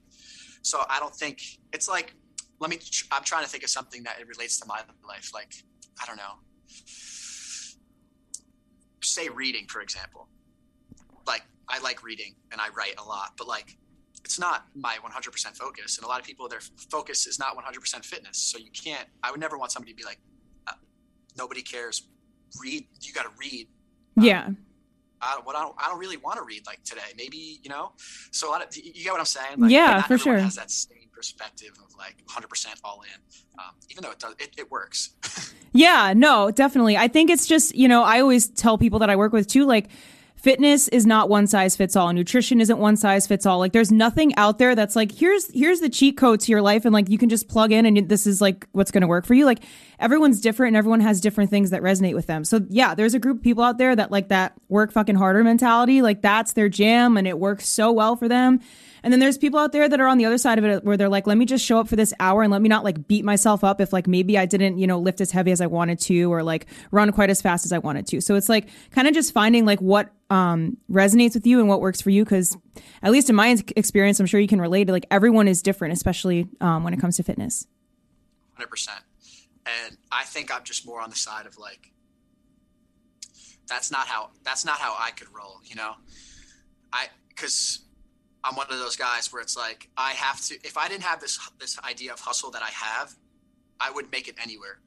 [0.62, 1.42] So I don't think
[1.74, 2.16] it's like
[2.62, 2.80] let me
[3.12, 5.54] I'm trying to think of something that it relates to my life like
[6.02, 6.36] I don't know.
[9.04, 10.30] Say reading for example.
[11.28, 13.78] Like I like reading and I write a lot, but like
[14.24, 18.06] it's not my 100% focus and a lot of people their focus is not 100%
[18.06, 20.20] fitness so you can't i would never want somebody to be like
[20.68, 20.74] uh,
[21.38, 22.08] nobody cares
[22.62, 23.68] read you got to read
[24.16, 24.50] yeah
[25.22, 27.92] I, what I don't, I don't really want to read like today maybe you know?
[28.32, 29.60] So a lot of you get what i'm saying?
[29.60, 30.38] Like, yeah for sure.
[30.38, 34.52] has that same perspective of like 100% all in um, even though it does it,
[34.58, 35.12] it works.
[35.74, 36.98] Yeah no definitely.
[36.98, 39.66] I think it's just you know i always tell people that i work with too
[39.66, 39.88] like
[40.42, 42.12] fitness is not one size fits all.
[42.12, 43.60] Nutrition isn't one size fits all.
[43.60, 46.84] Like there's nothing out there that's like here's here's the cheat code to your life
[46.84, 49.26] and like you can just plug in and this is like what's going to work
[49.26, 49.46] for you.
[49.46, 49.60] Like
[50.00, 52.44] everyone's different and everyone has different things that resonate with them.
[52.44, 55.44] So yeah, there's a group of people out there that like that work fucking harder
[55.44, 56.02] mentality.
[56.02, 58.62] Like that's their jam and it works so well for them.
[59.04, 60.96] And then there's people out there that are on the other side of it where
[60.96, 63.08] they're like, let me just show up for this hour and let me not like
[63.08, 65.68] beat myself up if like maybe I didn't, you know, lift as heavy as I
[65.68, 68.22] wanted to or like run quite as fast as I wanted to.
[68.22, 71.82] So it's like kind of just finding like what um, resonates with you and what
[71.82, 72.24] works for you.
[72.24, 72.56] Cause
[73.02, 75.94] at least in my experience, I'm sure you can relate to like everyone is different,
[75.94, 77.66] especially um, when it comes to fitness.
[78.60, 78.90] 100%.
[79.66, 81.92] And I think I'm just more on the side of like,
[83.68, 85.94] that's not how, that's not how I could roll, you know?
[86.92, 87.80] I, cause
[88.44, 90.56] I'm one of those guys where it's like I have to.
[90.64, 93.16] If I didn't have this this idea of hustle that I have,
[93.80, 94.80] I wouldn't make it anywhere.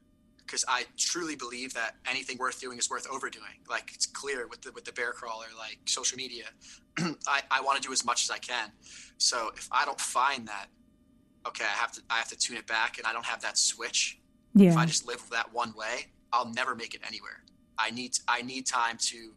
[0.45, 3.59] because I truly believe that anything worth doing is worth overdoing.
[3.69, 6.45] Like it's clear with the with the bear crawler, like social media.
[7.27, 8.71] I, I want to do as much as I can.
[9.17, 10.67] So if I don't find that,
[11.47, 13.57] okay, I have to I have to tune it back and I don't have that
[13.57, 14.19] switch.
[14.53, 14.71] Yeah.
[14.71, 17.43] If I just live that one way, I'll never make it anywhere.
[17.77, 19.33] I need I need time to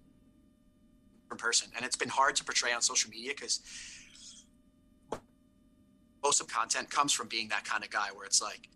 [1.31, 1.69] in person.
[1.77, 3.61] And it's been hard to portray on social media because
[6.23, 8.69] most of content comes from being that kind of guy where it's like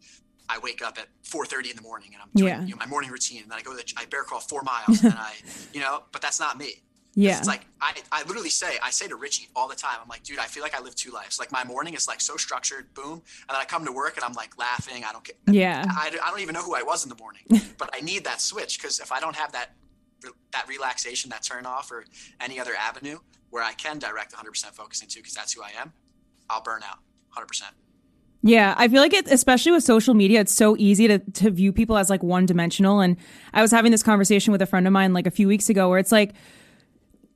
[0.48, 2.62] I wake up at 4:30 in the morning and I'm doing Yeah.
[2.64, 4.62] you know, my morning routine, and then I go to the, I bear crawl four
[4.62, 5.33] miles, and I,
[5.72, 6.83] you know, but that's not me.
[7.14, 7.38] yeah.
[7.38, 9.96] It's like I, I literally say I say to Richie all the time.
[10.02, 11.38] I'm like, dude, I feel like I live two lives.
[11.38, 14.24] Like my morning is like so structured, boom, and then I come to work and
[14.24, 15.05] I'm like laughing.
[15.05, 15.38] I don't get.
[15.46, 15.85] Yeah.
[15.88, 17.42] I, I don't even know who I was in the morning,
[17.78, 19.74] but I need that switch because if I don't have that
[20.52, 22.05] that relaxation, that turn off, or
[22.40, 23.18] any other avenue
[23.50, 25.92] where I can direct 100% focus into, because that's who I am,
[26.48, 27.00] I'll burn out
[27.37, 27.62] 100%.
[28.45, 31.73] Yeah, I feel like it, especially with social media, it's so easy to, to view
[31.73, 33.01] people as like one dimensional.
[33.01, 33.16] And
[33.55, 35.88] I was having this conversation with a friend of mine like a few weeks ago
[35.88, 36.35] where it's like,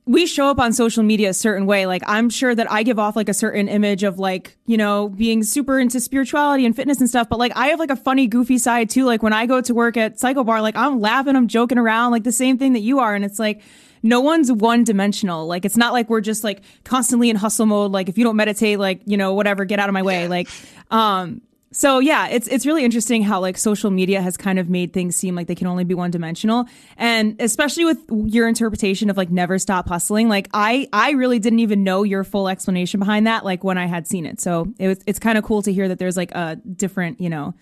[0.05, 1.85] we show up on social media a certain way.
[1.85, 5.09] Like, I'm sure that I give off like a certain image of like, you know,
[5.09, 7.27] being super into spirituality and fitness and stuff.
[7.29, 9.05] But like, I have like a funny, goofy side too.
[9.05, 12.23] Like, when I go to work at CycleBar, like, I'm laughing, I'm joking around, like
[12.23, 13.15] the same thing that you are.
[13.15, 13.61] And it's like,
[14.03, 15.47] no one's one dimensional.
[15.47, 17.91] Like, it's not like we're just like constantly in hustle mode.
[17.91, 20.23] Like, if you don't meditate, like, you know, whatever, get out of my way.
[20.23, 20.29] Yeah.
[20.29, 20.49] Like,
[20.91, 24.93] um, so yeah, it's it's really interesting how like social media has kind of made
[24.93, 29.17] things seem like they can only be one dimensional, and especially with your interpretation of
[29.17, 30.29] like never stop hustling.
[30.29, 33.43] Like I I really didn't even know your full explanation behind that.
[33.43, 35.87] Like when I had seen it, so it was it's kind of cool to hear
[35.89, 37.53] that there's like a different you know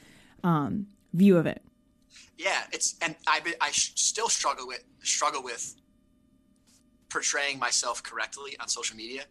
[0.44, 1.64] um, view of it.
[2.38, 5.76] Yeah, it's and I I still struggle with struggle with
[7.16, 9.24] portraying myself correctly on social media,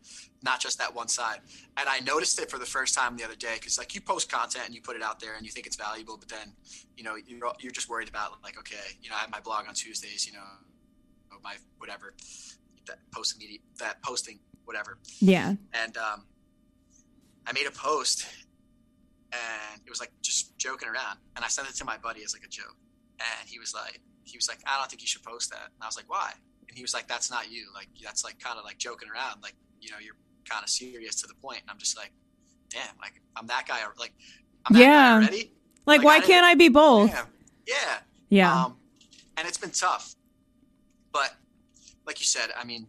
[0.43, 1.41] not just that one side.
[1.77, 4.33] And I noticed it for the first time the other day because like you post
[4.33, 6.55] content and you put it out there and you think it's valuable, but then
[6.97, 9.69] you know you're you're just worried about like okay, you know I have my blog
[9.69, 10.47] on Tuesdays, you know,
[11.43, 12.15] my whatever
[12.87, 16.25] that posting media that posting whatever, Yeah, and um,
[17.47, 18.27] I made a post
[19.31, 21.19] and it was like just joking around.
[21.37, 22.77] And I sent it to my buddy as like a joke.
[23.21, 25.67] And he was like he was like I don't think you should post that.
[25.75, 26.33] And I was like why
[26.75, 29.55] he was like that's not you like that's like kind of like joking around like
[29.81, 30.17] you know you're
[30.49, 32.13] kind of serious to the point and I'm just like
[32.71, 34.13] damn like I'm that guy like
[34.67, 35.17] I'm Yeah.
[35.17, 35.53] already
[35.87, 37.11] like, Like, why I can't I be both?
[37.11, 37.27] Damn.
[37.67, 37.99] yeah
[38.31, 38.77] Yeah, um,
[39.37, 40.15] and it's been tough.
[41.13, 41.35] But
[42.07, 42.87] like you said, I mean,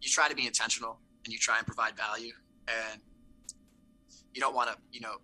[0.00, 2.32] you try to be intentional and you try and provide value,
[2.68, 3.00] and
[4.32, 5.16] you don't want to, you know,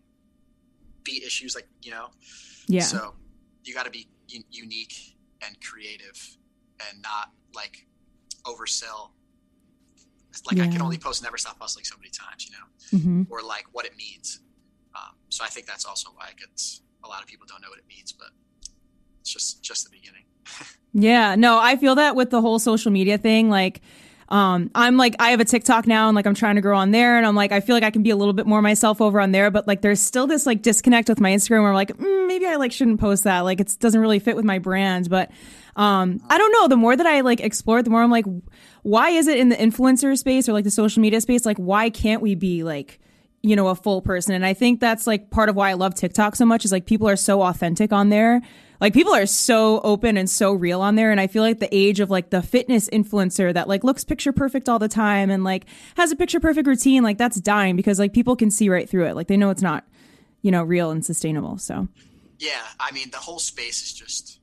[1.05, 2.09] beat issues like you know.
[2.67, 3.15] yeah, So
[3.65, 4.09] you got to be
[4.51, 5.17] unique
[5.47, 6.37] and creative,
[6.91, 7.87] and not like
[8.45, 9.11] oversell.
[10.31, 12.67] It's Like I can only post "Never Stop Hustling" so many times, you know
[12.99, 14.41] hmm or like what it means.
[14.95, 17.69] Um, so I think that's also why it gets a lot of people don't know
[17.69, 18.29] what it means, but
[19.21, 20.25] it's just just the beginning.
[20.99, 23.51] Yeah, no, I feel that with the whole social media thing.
[23.51, 23.83] Like,
[24.29, 26.91] um, I'm like, I have a TikTok now and like I'm trying to grow on
[26.91, 27.17] there.
[27.17, 29.21] And I'm like, I feel like I can be a little bit more myself over
[29.21, 29.51] on there.
[29.51, 32.47] But like, there's still this like disconnect with my Instagram where I'm like, mm, maybe
[32.47, 33.41] I like shouldn't post that.
[33.41, 35.09] Like, it doesn't really fit with my brand.
[35.09, 35.31] But,
[35.77, 36.69] um, I don't know.
[36.69, 38.27] The more that I like explore the more I'm like,
[38.83, 41.47] why is it in the influencer space or like the social media space?
[41.47, 42.99] Like, why can't we be like,
[43.43, 44.35] you know, a full person.
[44.35, 46.87] And I think that's like part of why I love TikTok so much is like
[46.87, 48.43] people are so authentic on there.
[48.81, 51.11] Like people are so open and so real on there.
[51.11, 54.33] And I feel like the age of like the fitness influencer that like looks picture
[54.33, 55.65] perfect all the time and like
[55.97, 59.07] has a picture perfect routine, like that's dying because like people can see right through
[59.07, 59.17] it.
[59.17, 59.85] Like they know it's not,
[60.43, 61.59] you know, real and sustainable.
[61.59, 61.89] So
[62.39, 64.41] Yeah, I mean the whole space is just.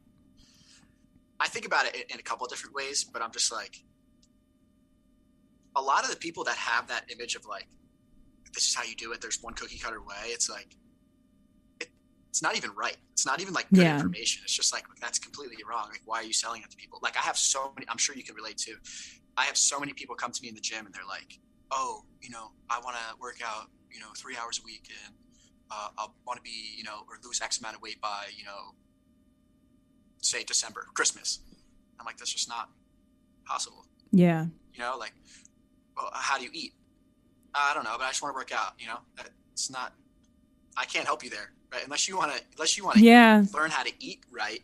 [1.39, 3.84] I think about it in- a couple of different ways, but I'm just like,
[5.76, 7.67] a lot of the people that have that image of like,
[8.54, 9.19] this is how you do it.
[9.19, 10.15] There's one cookie cutter way.
[10.28, 10.76] It's like,
[12.34, 12.98] it's not even right.
[13.12, 13.93] It's not even like good Yeah.
[13.96, 14.41] information.
[14.43, 15.86] It's just like that's completely wrong.
[15.89, 16.98] Like, why are you selling it to people?
[17.04, 17.86] Like, I have so many.
[17.91, 18.74] I'm sure you can relate to.
[19.38, 22.04] I have so many people come to me in the gym and they're like, oh,
[22.22, 25.13] you know, I want to work out, you know, three hours a week and
[25.69, 28.46] uh, I want to be, you know, or lose X amount of weight by, you
[28.46, 28.74] know,
[30.22, 31.39] say December, Christmas.
[32.00, 32.69] I'm like, that's just not
[33.46, 33.86] possible.
[34.12, 34.46] yeah.
[34.74, 35.13] You know, like,
[35.96, 36.74] well, how do you eat?
[37.54, 38.74] I don't know, but I just want to work out.
[38.80, 38.98] You know,
[39.52, 39.93] it's not.
[40.76, 41.84] I can't help you there, right?
[41.84, 43.44] Unless you want to, unless you want to Yeah.
[43.54, 44.62] learn how to eat right.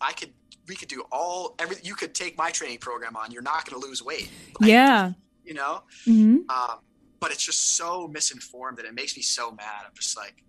[0.00, 0.30] I could.
[0.68, 1.76] We could do all every.
[1.82, 3.32] You could take my training program on.
[3.32, 4.30] You're not going to lose weight.
[4.60, 5.12] Like, Yeah.
[5.44, 6.78] You know, hmm um,
[7.18, 9.82] but it's just so misinformed that it makes me so mad.
[9.84, 10.44] I'm just like,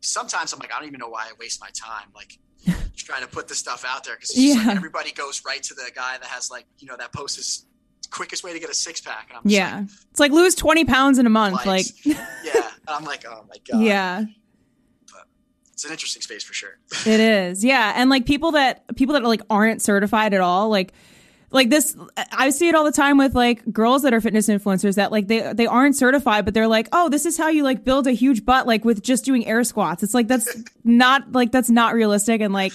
[0.00, 2.38] sometimes I'm like, I don't even know why I waste my time, like
[2.96, 4.54] trying to put this stuff out there because Yeah.
[4.54, 7.66] like everybody goes right to the guy that has like, you know, that post is
[8.10, 9.26] quickest way to get a six pack.
[9.28, 9.84] And I'm Yeah.
[10.10, 11.66] It's like lose 20 pounds in a month.
[11.66, 11.92] Likes.
[12.06, 12.70] Like, like, yeah.
[12.88, 13.82] And I'm like, oh my god.
[13.84, 14.24] yeah.
[15.76, 16.78] It's an interesting space for sure.
[17.06, 20.70] it is, yeah, and like people that people that are, like aren't certified at all,
[20.70, 20.94] like
[21.50, 21.96] like this
[22.32, 25.28] i see it all the time with like girls that are fitness influencers that like
[25.28, 28.10] they they aren't certified but they're like oh this is how you like build a
[28.10, 31.94] huge butt like with just doing air squats it's like that's not like that's not
[31.94, 32.72] realistic and like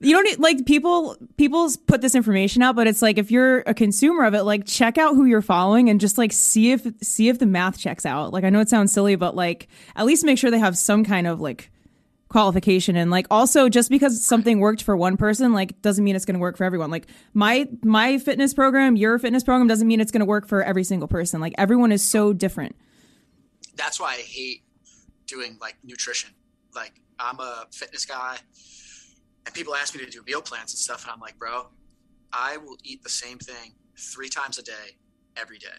[0.00, 3.60] you don't need, like people people put this information out but it's like if you're
[3.60, 6.86] a consumer of it like check out who you're following and just like see if
[7.00, 10.04] see if the math checks out like i know it sounds silly but like at
[10.04, 11.70] least make sure they have some kind of like
[12.34, 12.96] qualification.
[12.96, 16.34] And like also just because something worked for one person like doesn't mean it's going
[16.34, 16.90] to work for everyone.
[16.90, 20.60] Like my my fitness program your fitness program doesn't mean it's going to work for
[20.60, 21.40] every single person.
[21.40, 22.74] Like everyone is so different.
[23.76, 24.64] That's why i hate
[25.26, 26.30] doing like nutrition.
[26.74, 28.36] Like i'm a fitness guy
[29.46, 31.68] and people ask me to do meal plans and stuff and i'm like bro
[32.32, 34.96] i will eat the same thing three times a day
[35.36, 35.78] every day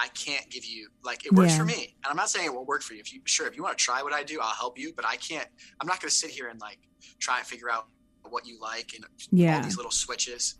[0.00, 1.58] I can't give you like it works yeah.
[1.58, 1.94] for me.
[2.02, 3.00] And I'm not saying it won't work for you.
[3.00, 4.92] If you sure if you want to try what I do, I'll help you.
[4.96, 5.46] But I can't.
[5.78, 6.78] I'm not going to sit here and like
[7.18, 7.88] try and figure out
[8.28, 9.56] what you like and yeah.
[9.56, 10.54] all these little switches.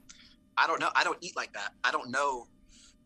[0.59, 0.91] I don't know.
[0.95, 1.73] I don't eat like that.
[1.83, 2.49] I don't know.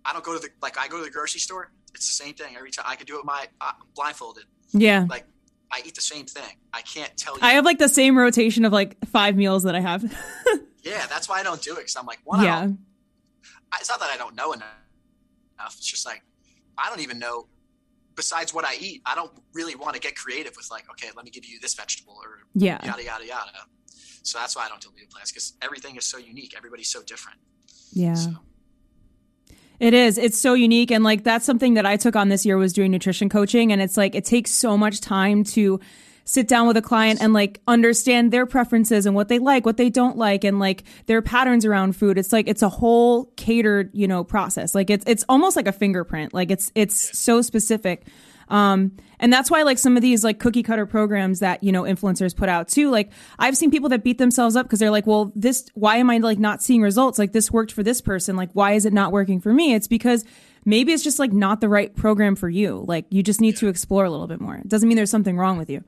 [0.05, 1.71] I don't go to the like I go to the grocery store.
[1.95, 2.87] It's the same thing every time.
[2.89, 4.45] I can do it with my uh, blindfolded.
[4.73, 5.07] Yeah.
[5.09, 5.27] Like
[5.71, 6.57] I eat the same thing.
[6.73, 7.41] I can't tell you.
[7.43, 10.03] I have like the same rotation of like five meals that I have.
[10.83, 12.69] yeah, that's why I don't do it because I'm like, one, yeah.
[13.73, 14.69] I it's not that I don't know enough
[15.59, 15.75] enough.
[15.77, 16.23] It's just like
[16.77, 17.47] I don't even know.
[18.17, 21.25] Besides what I eat, I don't really want to get creative with like, okay, let
[21.25, 23.51] me give you this vegetable or yeah, yada yada yada.
[24.23, 26.55] So that's why I don't do meal plans because everything is so unique.
[26.57, 27.39] Everybody's so different.
[27.93, 28.15] Yeah.
[28.15, 28.31] So.
[29.81, 30.19] It is.
[30.19, 30.91] It's so unique.
[30.91, 33.73] And like, that's something that I took on this year was doing nutrition coaching.
[33.73, 35.81] And it's like, it takes so much time to
[36.25, 39.77] sit down with a client and like understand their preferences and what they like, what
[39.77, 42.19] they don't like, and like their patterns around food.
[42.19, 44.75] It's like it's a whole catered, you know, process.
[44.75, 46.35] Like it's it's almost like a fingerprint.
[46.35, 48.07] Like it's it's so specific.
[48.49, 51.83] Um, and that's why like some of these like cookie cutter programs that, you know,
[51.83, 52.91] influencers put out too.
[52.91, 56.11] Like I've seen people that beat themselves up because they're like, well, this, why am
[56.11, 57.19] I like not seeing results?
[57.19, 58.37] Like this worked for this person.
[58.37, 59.75] Like, why is it not working for me?
[59.75, 60.25] It's because
[60.65, 62.85] maybe it's just like not the right program for you.
[62.87, 64.57] Like you just need to explore a little bit more.
[64.57, 65.83] It doesn't mean there's something wrong with you.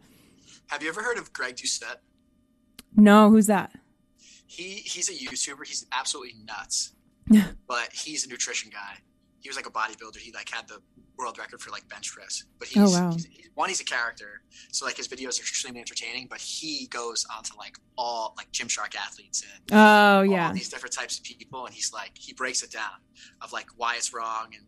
[0.69, 1.99] Have you ever heard of Greg Doucette?
[2.95, 3.73] No, who's that?
[4.47, 5.67] He he's a YouTuber.
[5.67, 6.93] He's absolutely nuts.
[7.67, 8.99] but he's a nutrition guy.
[9.41, 10.19] He was like a bodybuilder.
[10.19, 10.79] He like had the
[11.19, 12.45] world record for like bench press.
[12.59, 13.13] But he's, oh, wow.
[13.13, 16.27] he's, one, he's a character, so like his videos are extremely entertaining.
[16.29, 21.19] But he goes onto like all like Gymshark athletes and oh yeah, these different types
[21.19, 23.01] of people, and he's like he breaks it down
[23.41, 24.65] of like why it's wrong, and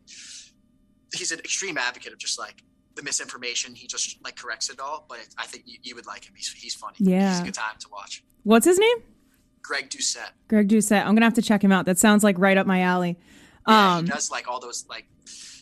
[1.15, 2.63] he's an extreme advocate of just like
[2.99, 3.75] the misinformation.
[3.75, 5.07] He just like corrects it all.
[5.09, 6.35] But I think you, you would like him.
[6.37, 6.97] He's he's funny.
[6.99, 8.25] Yeah, he's a good time to watch.
[8.43, 8.99] What's his name?
[9.63, 10.31] Greg Doucette.
[10.49, 11.07] Greg Doucette.
[11.07, 11.87] I'm gonna have to check him out.
[11.87, 13.17] That sounds like right up my alley.
[13.67, 15.07] Yeah, um, he does like all those like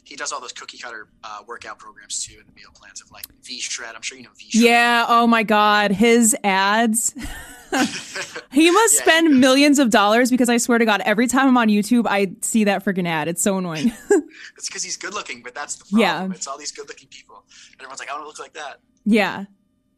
[0.06, 3.10] he does all those cookie cutter uh, workout programs too, and the meal plans of
[3.10, 3.94] like V Shred.
[3.94, 4.64] I'm sure you know V Shred.
[4.64, 5.04] Yeah.
[5.08, 7.12] Oh my God, his ads.
[8.52, 9.02] he must yeah.
[9.02, 12.32] spend millions of dollars because I swear to God, every time I'm on YouTube, I
[12.40, 13.26] see that freaking ad.
[13.26, 13.92] It's so annoying.
[14.56, 16.00] it's because he's good looking, but that's the problem.
[16.00, 16.36] Yeah.
[16.36, 17.44] It's all these good looking people.
[17.72, 18.78] And everyone's like, I want to look like that.
[19.04, 19.46] Yeah.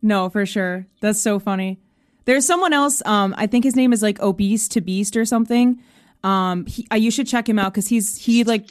[0.01, 0.87] No, for sure.
[1.01, 1.81] That's so funny.
[2.25, 3.05] There's someone else.
[3.05, 5.83] Um, I think his name is like Obese to Beast or something.
[6.25, 8.71] Um, he, uh, you should check him out because he's he like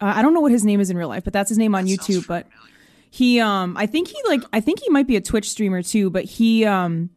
[0.00, 1.74] uh, I don't know what his name is in real life, but that's his name
[1.74, 2.26] on that YouTube.
[2.26, 2.46] But
[3.10, 6.10] he um I think he like I think he might be a Twitch streamer too.
[6.10, 7.10] But he um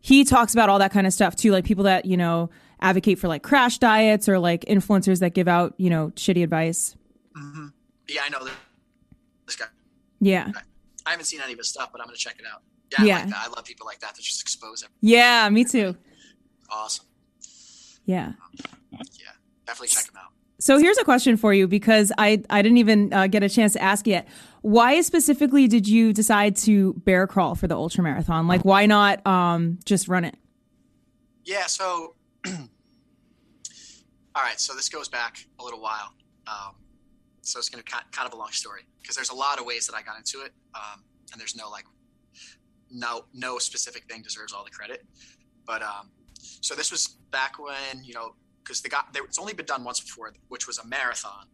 [0.00, 3.18] he talks about all that kind of stuff too, like people that you know advocate
[3.18, 6.96] for like crash diets or like influencers that give out you know shitty advice.
[7.36, 7.66] Mm-hmm.
[8.08, 8.48] Yeah, I know
[9.46, 9.66] this guy.
[10.20, 10.50] Yeah,
[11.06, 12.62] I haven't seen any of his stuff, but I'm gonna check it out.
[12.92, 13.18] Yeah, yeah.
[13.18, 14.98] I, like I love people like that that just expose everything.
[15.00, 15.96] Yeah, me too.
[16.70, 17.06] Awesome.
[18.04, 18.32] Yeah.
[18.90, 19.30] Yeah,
[19.66, 20.32] definitely check him out.
[20.60, 23.74] So here's a question for you because I I didn't even uh, get a chance
[23.74, 24.26] to ask yet.
[24.62, 28.48] Why specifically did you decide to bear crawl for the ultra marathon?
[28.48, 30.36] Like, why not um, just run it?
[31.44, 31.66] Yeah.
[31.66, 32.16] So,
[32.46, 32.52] all
[34.36, 34.58] right.
[34.58, 36.12] So this goes back a little while.
[36.48, 36.74] Um,
[37.42, 39.86] so it's going to kind of a long story because there's a lot of ways
[39.86, 41.84] that I got into it, um, and there's no like
[42.90, 45.06] no no specific thing deserves all the credit.
[45.66, 48.34] But um, so this was back when you know
[48.68, 51.46] because the guy it's only been done once before, which was a marathon.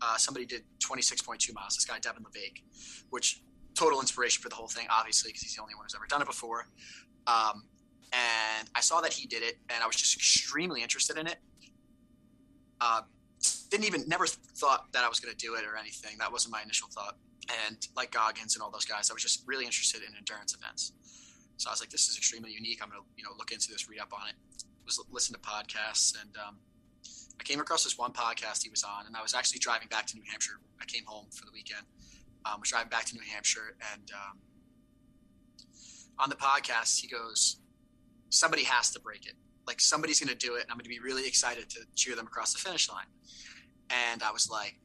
[0.00, 1.74] Uh, somebody did 26.2 miles.
[1.74, 2.62] This guy Devon Levesque,
[3.10, 3.42] which
[3.74, 6.22] total inspiration for the whole thing, obviously, because he's the only one who's ever done
[6.22, 6.66] it before.
[7.26, 7.64] Um,
[8.12, 11.36] and I saw that he did it, and I was just extremely interested in it.
[12.80, 13.02] Uh,
[13.68, 16.18] didn't even never thought that I was going to do it or anything.
[16.18, 17.16] That wasn't my initial thought.
[17.66, 20.92] And like Goggins and all those guys, I was just really interested in endurance events.
[21.56, 22.78] So I was like, this is extremely unique.
[22.82, 24.34] I'm going to you know look into this, read up on it
[24.84, 26.56] was listen to podcasts, and um,
[27.38, 30.06] I came across this one podcast he was on, and I was actually driving back
[30.06, 30.60] to New Hampshire.
[30.80, 31.86] I came home for the weekend.
[32.44, 34.38] Um, was driving back to New Hampshire, and um,
[36.18, 37.60] on the podcast, he goes,
[38.30, 39.34] somebody has to break it.
[39.66, 42.16] Like somebody's going to do it, and I'm going to be really excited to cheer
[42.16, 43.06] them across the finish line.
[44.12, 44.76] And I was like,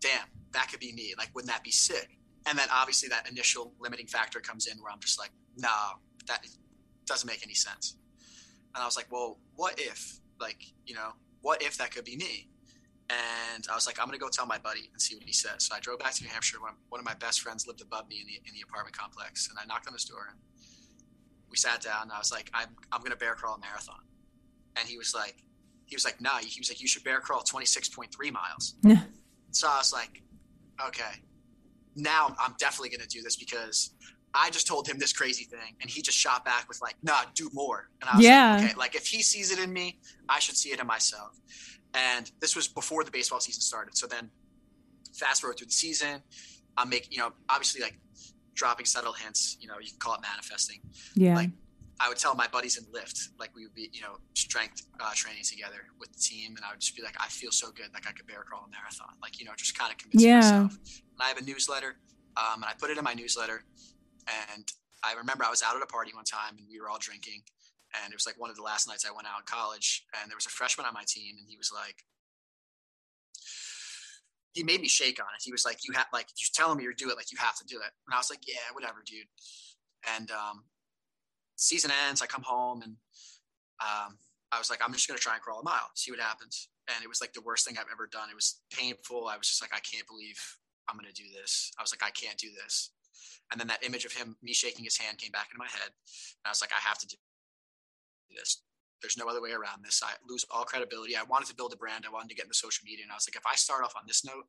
[0.00, 1.14] damn, that could be me.
[1.16, 2.08] Like, wouldn't that be sick?
[2.46, 5.68] And then obviously that initial limiting factor comes in where I'm just like, no,
[6.26, 6.46] that
[7.06, 7.96] doesn't make any sense.
[8.74, 11.10] And I was like, well, what if, like, you know,
[11.42, 12.48] what if that could be me?
[13.10, 15.32] And I was like, I'm going to go tell my buddy and see what he
[15.32, 15.64] says.
[15.64, 16.60] So I drove back to New Hampshire.
[16.60, 19.48] One, one of my best friends lived above me in the, in the apartment complex.
[19.48, 20.38] And I knocked on his door and
[21.50, 24.00] we sat down and I was like, I'm, I'm going to bear crawl a marathon.
[24.76, 25.36] And he was like,
[25.86, 28.74] he was like, nah, he was like, you should bear crawl 26.3 miles.
[28.84, 29.00] Yeah.
[29.50, 30.22] So I was like,
[30.86, 31.22] okay,
[31.96, 33.92] now I'm definitely going to do this because
[34.34, 37.22] I just told him this crazy thing and he just shot back with like, nah,
[37.34, 37.86] do more.
[38.00, 38.52] And I was Yeah.
[38.56, 41.38] like, okay, like if he sees it in me, I should see it in myself.
[41.94, 43.96] And this was before the baseball season started.
[43.96, 44.30] So then
[45.14, 46.22] fast forward through the season,
[46.76, 47.98] I'm making, you know, obviously like
[48.54, 50.80] dropping subtle hints, you know, you can call it manifesting.
[51.14, 51.34] Yeah.
[51.34, 51.50] Like
[52.00, 55.10] I would tell my buddies in lift, like we would be, you know, strength uh,
[55.14, 57.86] training together with the team, and I would just be like, I feel so good,
[57.92, 60.36] like I could bear crawl a marathon, like you know, just kind of convince Yeah.
[60.36, 60.76] myself.
[60.76, 61.96] And I have a newsletter,
[62.36, 63.64] um, and I put it in my newsletter,
[64.28, 64.64] and
[65.04, 67.42] I remember I was out at a party one time, and we were all drinking,
[68.02, 70.30] and it was like one of the last nights I went out in college, and
[70.30, 72.04] there was a freshman on my team, and he was like.
[74.54, 75.44] He made me shake on it.
[75.44, 77.54] He was like, "You have like, you tell me you're do it, like you have
[77.58, 79.28] to do it." And I was like, "Yeah, whatever, dude."
[80.16, 80.64] And um,
[81.58, 82.96] season ends, I come home and
[83.80, 84.16] um,
[84.52, 86.68] I was like, I'm just going to try and crawl a mile, see what happens.
[86.88, 88.30] And it was like the worst thing I've ever done.
[88.30, 89.28] It was painful.
[89.28, 90.38] I was just like, I can't believe
[90.88, 91.70] I'm going to do this.
[91.78, 92.90] I was like, I can't do this.
[93.50, 95.88] And then that image of him, me shaking his hand came back into my head.
[95.88, 97.16] And I was like, I have to do
[98.36, 98.62] this.
[99.00, 100.02] There's no other way around this.
[100.04, 101.16] I lose all credibility.
[101.16, 102.04] I wanted to build a brand.
[102.06, 103.04] I wanted to get into social media.
[103.04, 104.44] And I was like, if I start off on this note,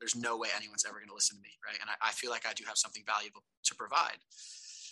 [0.00, 1.54] there's no way anyone's ever going to listen to me.
[1.64, 1.78] Right.
[1.80, 4.18] And I, I feel like I do have something valuable to provide.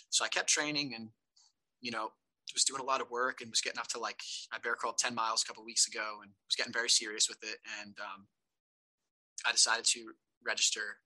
[0.09, 1.09] So I kept training and,
[1.81, 2.11] you know,
[2.53, 4.97] was doing a lot of work and was getting up to like, I bear crawled
[4.97, 7.59] 10 miles a couple weeks ago and was getting very serious with it.
[7.81, 8.27] And um,
[9.45, 10.11] I decided to
[10.45, 10.97] register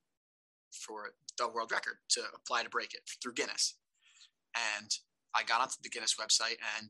[0.74, 3.76] for the world record to apply to break it through Guinness.
[4.56, 4.90] And
[5.36, 6.90] I got onto the Guinness website and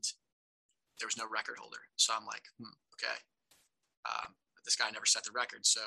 [1.00, 1.80] there was no record holder.
[1.96, 3.16] So I'm like, hmm, okay.
[4.04, 5.66] Um, this guy never set the record.
[5.66, 5.80] So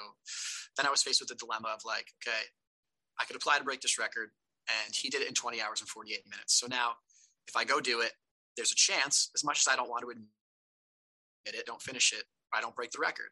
[0.76, 2.46] then I was faced with the dilemma of like, okay,
[3.20, 4.30] I could apply to break this record
[4.68, 6.60] and he did it in 20 hours and 48 minutes.
[6.60, 6.94] So now
[7.48, 8.14] if I go do it,
[8.56, 10.28] there's a chance, as much as I don't want to admit
[11.46, 13.30] it, don't finish it, I don't break the record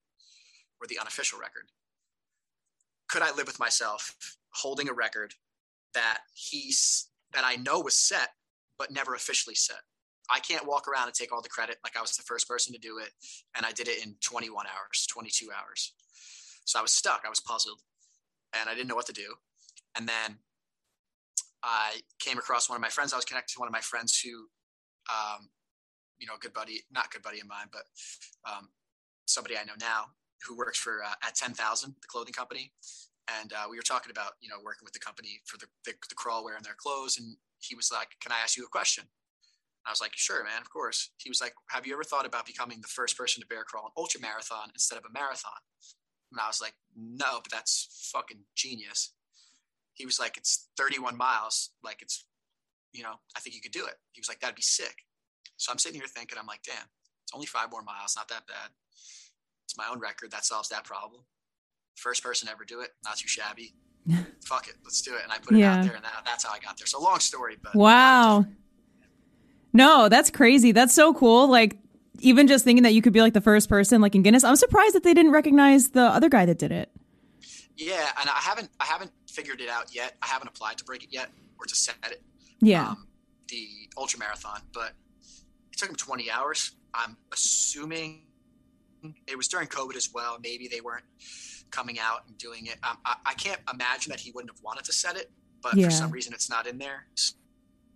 [0.79, 1.65] or the unofficial record.
[3.09, 4.15] Could I live with myself
[4.55, 5.33] holding a record
[5.93, 8.29] that he's that I know was set,
[8.77, 9.81] but never officially set?
[10.29, 12.73] I can't walk around and take all the credit like I was the first person
[12.73, 13.09] to do it,
[13.55, 15.93] and I did it in 21 hours, 22 hours.
[16.65, 17.23] So I was stuck.
[17.25, 17.79] I was puzzled,
[18.53, 19.35] and I didn't know what to do.
[19.97, 20.37] And then
[21.63, 23.13] I came across one of my friends.
[23.13, 24.47] I was connected to one of my friends who,
[25.11, 25.49] um,
[26.17, 27.83] you know, good buddy, not good buddy of mine, but
[28.49, 28.69] um,
[29.25, 30.05] somebody I know now
[30.47, 32.71] who works for uh, at 10,000, the clothing company.
[33.27, 35.93] And uh, we were talking about, you know, working with the company for the, the,
[36.09, 37.17] the wearing their clothes.
[37.17, 39.05] And he was like, can I ask you a question?
[39.85, 41.11] I was like, sure, man, of course.
[41.17, 43.85] He was like, have you ever thought about becoming the first person to bear crawl
[43.85, 45.61] an ultra marathon instead of a marathon?
[46.31, 49.13] And I was like, no, but that's fucking genius.
[49.93, 51.71] He was like, it's 31 miles.
[51.83, 52.25] Like it's,
[52.93, 53.95] you know, I think you could do it.
[54.11, 54.95] He was like, that'd be sick.
[55.57, 56.89] So I'm sitting here thinking, I'm like, damn,
[57.23, 58.15] it's only five more miles.
[58.17, 58.71] Not that bad.
[59.65, 60.31] It's my own record.
[60.31, 61.21] That solves that problem.
[61.95, 62.89] First person ever do it.
[63.03, 63.73] Not too shabby.
[64.45, 64.75] Fuck it.
[64.83, 65.21] Let's do it.
[65.23, 65.77] And I put it Yeah.
[65.77, 66.85] out there and that, that's how I got there.
[66.87, 68.45] So long story, but Wow.
[69.73, 70.71] No, that's crazy.
[70.71, 71.47] That's so cool.
[71.47, 71.77] Like
[72.19, 74.43] even just thinking that you could be like the first person like in Guinness.
[74.43, 76.89] I'm surprised that they didn't recognize the other guy that did it.
[77.77, 80.15] Yeah, and I haven't I haven't figured it out yet.
[80.21, 81.29] I haven't applied to break it yet
[81.59, 82.21] or to set it.
[82.61, 82.89] Yeah.
[82.91, 83.07] Um,
[83.49, 84.93] the ultra marathon, but
[85.73, 86.71] it took him 20 hours.
[86.93, 88.21] I'm assuming
[89.27, 90.37] it was during COVID as well.
[90.41, 91.03] Maybe they weren't
[91.71, 92.77] coming out and doing it.
[92.83, 95.85] Um, I, I can't imagine that he wouldn't have wanted to set it, but Yeah.
[95.85, 97.07] for some reason it's not in there.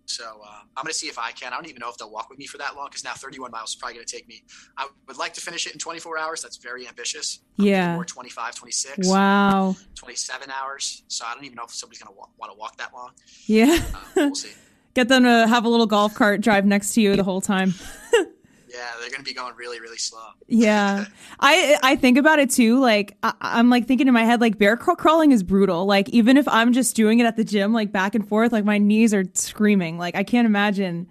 [0.06, 1.52] So um, I'm going to see if I can.
[1.52, 3.52] I don't even know if they'll walk with me for that long because now 31
[3.52, 4.42] miles is probably going to take me.
[4.76, 6.42] I would like to finish it in 24 hours.
[6.42, 7.38] That's very ambitious.
[7.60, 7.96] I'm Yeah.
[7.96, 9.06] Or 25, 26.
[9.08, 9.76] Wow.
[9.94, 11.04] 27 hours.
[11.06, 13.12] So I don't even know if somebody's going to want to walk that long.
[13.46, 13.78] Yeah.
[13.94, 14.50] Um, we'll see.
[14.94, 17.74] Get them to have a little golf cart drive next to you the whole time.
[18.72, 20.28] Yeah, they're going to be going really, really slow.
[20.46, 21.06] Yeah.
[21.40, 22.78] I I think about it too.
[22.78, 25.86] Like I, I'm like thinking in my head, like bear craw- crawling is brutal.
[25.86, 28.64] Like even if I'm just doing it at the gym, like back and forth, like
[28.64, 29.98] my knees are screaming.
[29.98, 31.08] Like I can't imagine,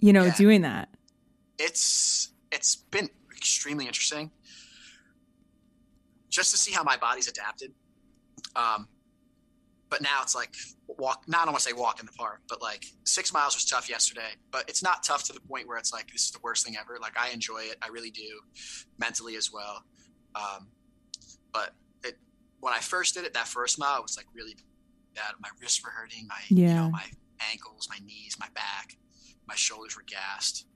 [0.00, 0.34] you know, Yeah.
[0.36, 0.90] doing that.
[1.58, 4.30] It's it's been extremely interesting
[6.28, 7.72] just to see how my body's adapted.
[8.54, 8.86] Um,
[9.90, 10.54] but now it's like
[10.86, 11.24] walk.
[11.26, 13.64] Not I don't want to say walk in the park, but like six miles was
[13.64, 14.30] tough yesterday.
[14.50, 16.76] But it's not tough to the point where it's like this is the worst thing
[16.80, 16.98] ever.
[17.00, 18.40] Like I enjoy it, I really do,
[18.98, 19.84] mentally as well.
[20.34, 20.68] Um,
[21.52, 21.74] but
[22.04, 22.16] it,
[22.60, 24.56] when I first did it, that first mile it was like really
[25.14, 25.34] bad.
[25.40, 26.26] My wrists were hurting.
[26.28, 26.68] My yeah.
[26.68, 27.04] you know my
[27.50, 28.96] ankles, my knees, my back,
[29.48, 30.66] my shoulders were gassed.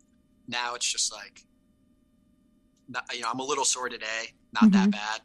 [0.48, 1.44] Now it's just like,
[2.88, 4.90] not, you know, I'm a little sore today, not mm-hmm.
[4.90, 5.20] that bad.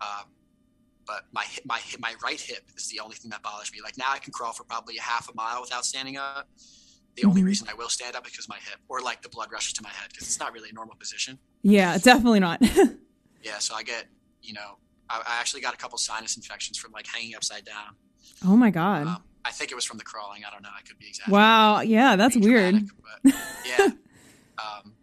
[0.00, 0.24] Um,
[1.06, 3.78] but my my my right hip is the only thing that bothers me.
[3.82, 6.48] Like now, I can crawl for probably a half a mile without standing up.
[7.14, 7.30] The mm-hmm.
[7.30, 9.74] only reason I will stand up is because my hip, or like the blood rushes
[9.74, 11.38] to my head, because it's not really a normal position.
[11.62, 12.62] Yeah, definitely not.
[13.42, 14.06] yeah, so I get,
[14.42, 14.78] you know,
[15.10, 17.96] I, I, actually got a couple sinus infections from like hanging upside down.
[18.46, 19.06] Oh my god.
[19.06, 20.42] Um, I think it was from the crawling.
[20.46, 20.70] I don't know.
[20.74, 21.32] I could be exactly.
[21.32, 21.80] Wow.
[21.80, 22.88] Yeah, that's weird.
[23.22, 23.34] But
[23.78, 23.88] yeah.
[24.58, 24.94] um,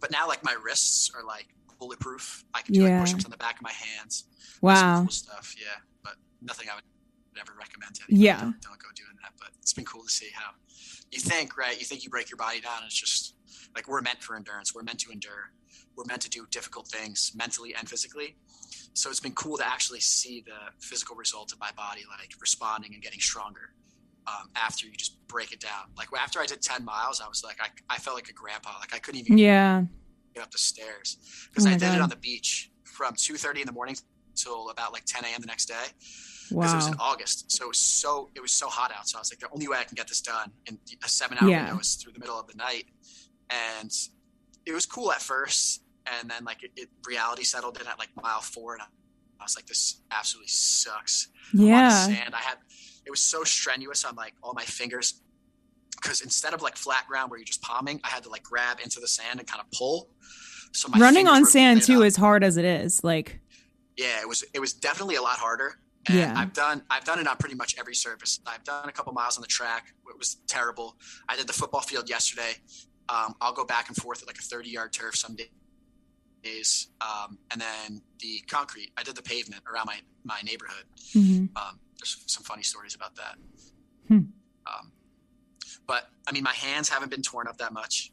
[0.00, 1.46] but now, like my wrists are like
[1.78, 2.44] bulletproof.
[2.52, 2.98] I can do yeah.
[2.98, 4.24] like push-ups on the back of my hands.
[4.60, 5.00] Wow.
[5.00, 5.54] Cool stuff.
[5.58, 6.84] Yeah, but nothing I would
[7.40, 8.24] ever recommend to anyone.
[8.24, 8.40] Yeah.
[8.40, 9.32] Don't, don't, go doing that.
[9.38, 10.50] But it's been cool to see how
[11.10, 11.78] you think, right?
[11.78, 12.82] You think you break your body down.
[12.84, 13.34] it's just
[13.74, 14.74] like we're meant for endurance.
[14.74, 15.52] We're meant to endure.
[15.96, 18.36] We're meant to do difficult things mentally and physically.
[18.94, 22.94] So it's been cool to actually see the physical results of my body, like responding
[22.94, 23.72] and getting stronger.
[24.26, 27.42] Um, after you just break it down, like after I did ten miles, I was
[27.42, 28.74] like, I, I felt like a grandpa.
[28.78, 29.84] Like I couldn't even yeah
[30.34, 31.16] get up the stairs
[31.48, 31.94] because oh I did God.
[31.96, 33.96] it on the beach from two thirty in the morning
[34.38, 35.40] till about like 10 a.m.
[35.40, 35.86] the next day
[36.48, 36.72] because wow.
[36.72, 37.52] it was in August.
[37.52, 39.08] So it was so it was so hot out.
[39.08, 41.38] So I was like, the only way I can get this done in a seven
[41.40, 41.64] hour yeah.
[41.64, 42.86] window is through the middle of the night.
[43.50, 43.90] And
[44.66, 45.82] it was cool at first,
[46.20, 49.56] and then like it, it reality settled in at like mile four, and I was
[49.56, 51.28] like, this absolutely sucks.
[51.52, 51.90] Yeah.
[51.90, 52.34] sand.
[52.34, 52.58] I had
[53.06, 55.22] it was so strenuous on like all my fingers
[56.00, 58.78] because instead of like flat ground where you're just palming, I had to like grab
[58.82, 60.10] into the sand and kind of pull.
[60.72, 63.40] So running on sand too, as hard as it is, like
[63.98, 65.74] yeah, it was it was definitely a lot harder.
[66.06, 66.32] And yeah.
[66.36, 68.40] I've done I've done it on pretty much every surface.
[68.46, 69.92] I've done a couple miles on the track.
[70.08, 70.96] It was terrible.
[71.28, 72.52] I did the football field yesterday.
[73.08, 75.36] Um, I'll go back and forth at like a 30 yard turf some
[76.44, 78.92] days, um, and then the concrete.
[78.96, 80.84] I did the pavement around my my neighborhood.
[81.14, 81.56] Mm-hmm.
[81.56, 83.34] Um, there's some funny stories about that.
[84.06, 84.14] Hmm.
[84.66, 84.92] Um,
[85.88, 88.12] but I mean, my hands haven't been torn up that much,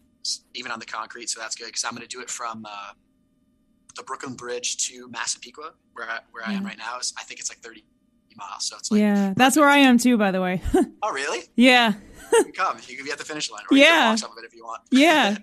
[0.56, 2.94] even on the concrete, so that's good because I'm going to do it from uh,
[3.96, 6.52] the Brooklyn Bridge to Massapequa, where I, where yeah.
[6.52, 7.84] I am right now, is I think it's like 30
[8.36, 8.66] miles.
[8.66, 10.62] So it's like yeah, that's where I am too, by the way.
[11.02, 11.44] oh, really?
[11.56, 11.94] Yeah.
[12.34, 12.78] you can come.
[12.88, 13.84] You can be at the finish line, or yeah.
[13.84, 14.82] you can walk some of it if you want.
[14.92, 15.38] Yeah.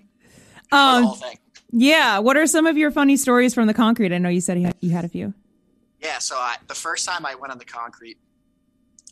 [0.71, 1.13] um,
[1.71, 2.19] yeah.
[2.19, 4.13] What are some of your funny stories from the concrete?
[4.13, 5.33] I know you said you had, you had a few.
[6.01, 6.19] Yeah.
[6.19, 8.17] So I, the first time I went on the concrete,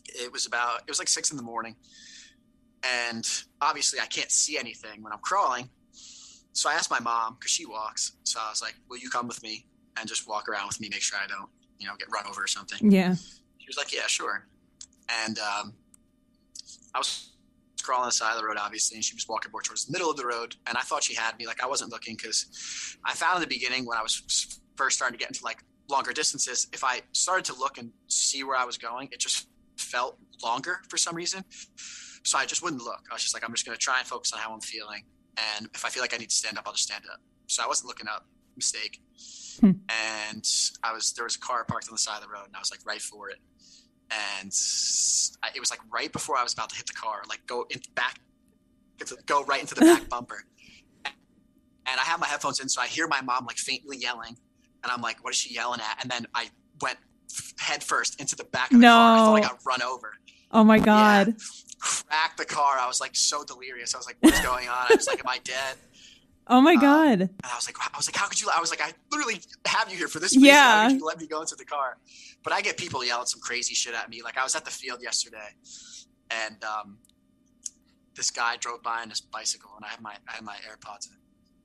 [0.06, 1.76] it was about it was like six in the morning,
[2.84, 3.28] and
[3.60, 5.70] obviously I can't see anything when I'm crawling
[6.52, 8.12] so I asked my mom because she walks.
[8.24, 9.66] So I was like, "Will you come with me
[9.98, 11.48] and just walk around with me, make sure I don't,
[11.78, 13.14] you know, get run over or something?" Yeah.
[13.58, 14.46] She was like, "Yeah, sure."
[15.08, 15.74] And um,
[16.94, 17.32] I was
[17.82, 19.92] crawling on the side of the road, obviously, and she was walking more towards the
[19.92, 20.56] middle of the road.
[20.66, 21.46] And I thought she had me.
[21.46, 25.18] Like I wasn't looking because I found in the beginning when I was first starting
[25.18, 28.64] to get into like longer distances, if I started to look and see where I
[28.64, 31.44] was going, it just felt longer for some reason.
[32.24, 33.00] So I just wouldn't look.
[33.10, 35.02] I was just like, I'm just going to try and focus on how I'm feeling
[35.36, 37.20] and if I feel like I need to stand up, I'll just stand up.
[37.46, 38.26] So I wasn't looking up.
[38.56, 39.00] Mistake.
[39.60, 39.72] Hmm.
[39.88, 40.46] And
[40.82, 42.58] I was there was a car parked on the side of the road, and I
[42.58, 43.38] was like right for it.
[44.10, 44.52] And
[45.42, 47.66] I, it was like right before I was about to hit the car, like go
[47.70, 48.20] in back,
[49.26, 50.44] go right into the back bumper.
[51.04, 54.36] And I have my headphones in, so I hear my mom like faintly yelling,
[54.82, 56.48] and I'm like, "What is she yelling at?" And then I
[56.80, 56.98] went
[57.58, 58.88] head first into the back of the no.
[58.88, 59.14] car.
[59.14, 60.14] I thought I got run over.
[60.50, 61.28] Oh my god!
[61.28, 61.34] Yeah
[61.82, 62.78] cracked the car.
[62.78, 63.94] I was like so delirious.
[63.94, 64.86] I was like, what's going on?
[64.90, 65.76] I was like, am I dead?
[66.48, 67.20] Oh my um, god!
[67.20, 68.48] And I was like, I was like, how could you?
[68.52, 70.48] I was like, I literally have you here for this reason.
[70.48, 70.88] Yeah.
[70.88, 71.98] You let me go into the car?
[72.42, 74.22] But I get people yelling some crazy shit at me.
[74.22, 75.54] Like I was at the field yesterday,
[76.32, 76.98] and um,
[78.16, 81.08] this guy drove by on his bicycle, and I had my I had my AirPods
[81.10, 81.16] in,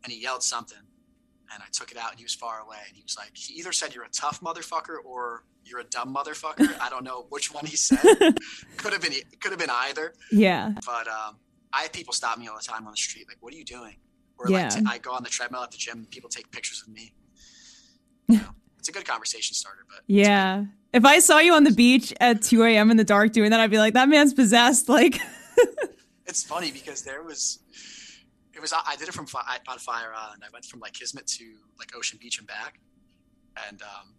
[0.03, 0.77] and he yelled something,
[1.51, 3.55] and I took it out, and he was far away, and he was like, he
[3.55, 6.79] either said you're a tough motherfucker or you're a dumb motherfucker.
[6.79, 7.99] I don't know which one he said.
[8.77, 10.13] could have been could have been either.
[10.31, 10.73] Yeah.
[10.85, 11.37] But um,
[11.73, 13.65] I have people stop me all the time on the street, like, "What are you
[13.65, 13.97] doing?"
[14.37, 14.63] Or yeah.
[14.63, 16.93] like, t- I go on the treadmill at the gym, and people take pictures of
[16.93, 17.13] me.
[18.27, 18.49] You know,
[18.79, 20.65] it's a good conversation starter, but yeah.
[20.93, 22.89] If I saw you on the beach at 2 a.m.
[22.89, 25.19] in the dark doing that, I'd be like, "That man's possessed." Like,
[26.25, 27.59] it's funny because there was
[28.57, 30.43] it was I did it from on Fire Island.
[30.45, 31.45] I went from like Kismet to
[31.77, 32.79] like Ocean Beach and back,
[33.67, 34.13] and um,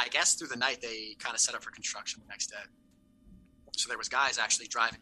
[0.00, 2.56] I guess through the night they kind of set up for construction the next day.
[3.76, 4.98] So there was guys actually driving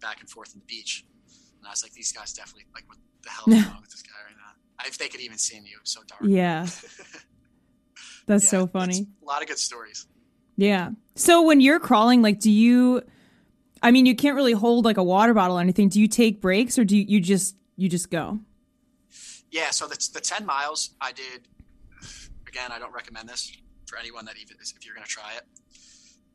[0.00, 1.04] back and forth on the beach,
[1.58, 4.02] and I was like, these guys definitely like, what the hell is wrong with this
[4.02, 4.86] guy right now?
[4.86, 6.22] If they could even see me, it was so dark.
[6.24, 6.62] Yeah,
[8.26, 9.06] that's yeah, so funny.
[9.22, 10.06] A lot of good stories.
[10.56, 10.90] Yeah.
[11.14, 13.02] So when you're crawling, like, do you?
[13.82, 15.88] I mean, you can't really hold like a water bottle or anything.
[15.88, 18.40] Do you take breaks or do you, you just you just go?
[19.50, 19.70] Yeah.
[19.70, 21.48] So the the ten miles I did.
[22.48, 23.50] Again, I don't recommend this
[23.92, 25.42] for anyone that even if you're going to try it.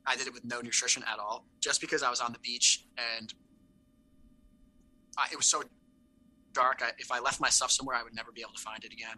[0.05, 2.85] I did it with no nutrition at all, just because I was on the beach
[2.97, 3.33] and
[5.17, 5.63] I, it was so
[6.53, 6.81] dark.
[6.81, 8.93] I, if I left my stuff somewhere, I would never be able to find it
[8.93, 9.17] again,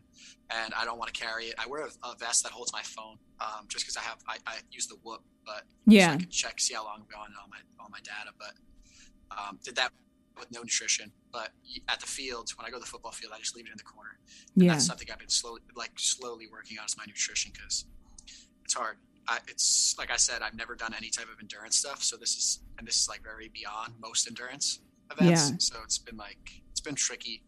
[0.50, 1.56] and I don't want to carry it.
[1.60, 4.38] I wear a, a vest that holds my phone, um, just because I have I,
[4.48, 7.34] I, use the Whoop, but yeah, so I can check see how long I'm going
[7.44, 8.32] on my on my data.
[8.40, 8.54] But
[9.38, 9.92] um, did that
[10.40, 11.12] with no nutrition.
[11.32, 11.50] But
[11.88, 13.78] at the fields, when I go to the football field, I just leave it in
[13.78, 14.18] the corner.
[14.56, 17.86] And yeah, that's something I've been slowly like slowly working on is my nutrition because
[18.70, 18.98] it's hard.
[19.28, 22.36] I, it's like I said, I've never done any type of endurance stuff, so this
[22.36, 24.80] is and this is like very beyond most endurance
[25.12, 25.50] events.
[25.50, 25.56] Yeah.
[25.58, 27.42] So it's been like it's been tricky.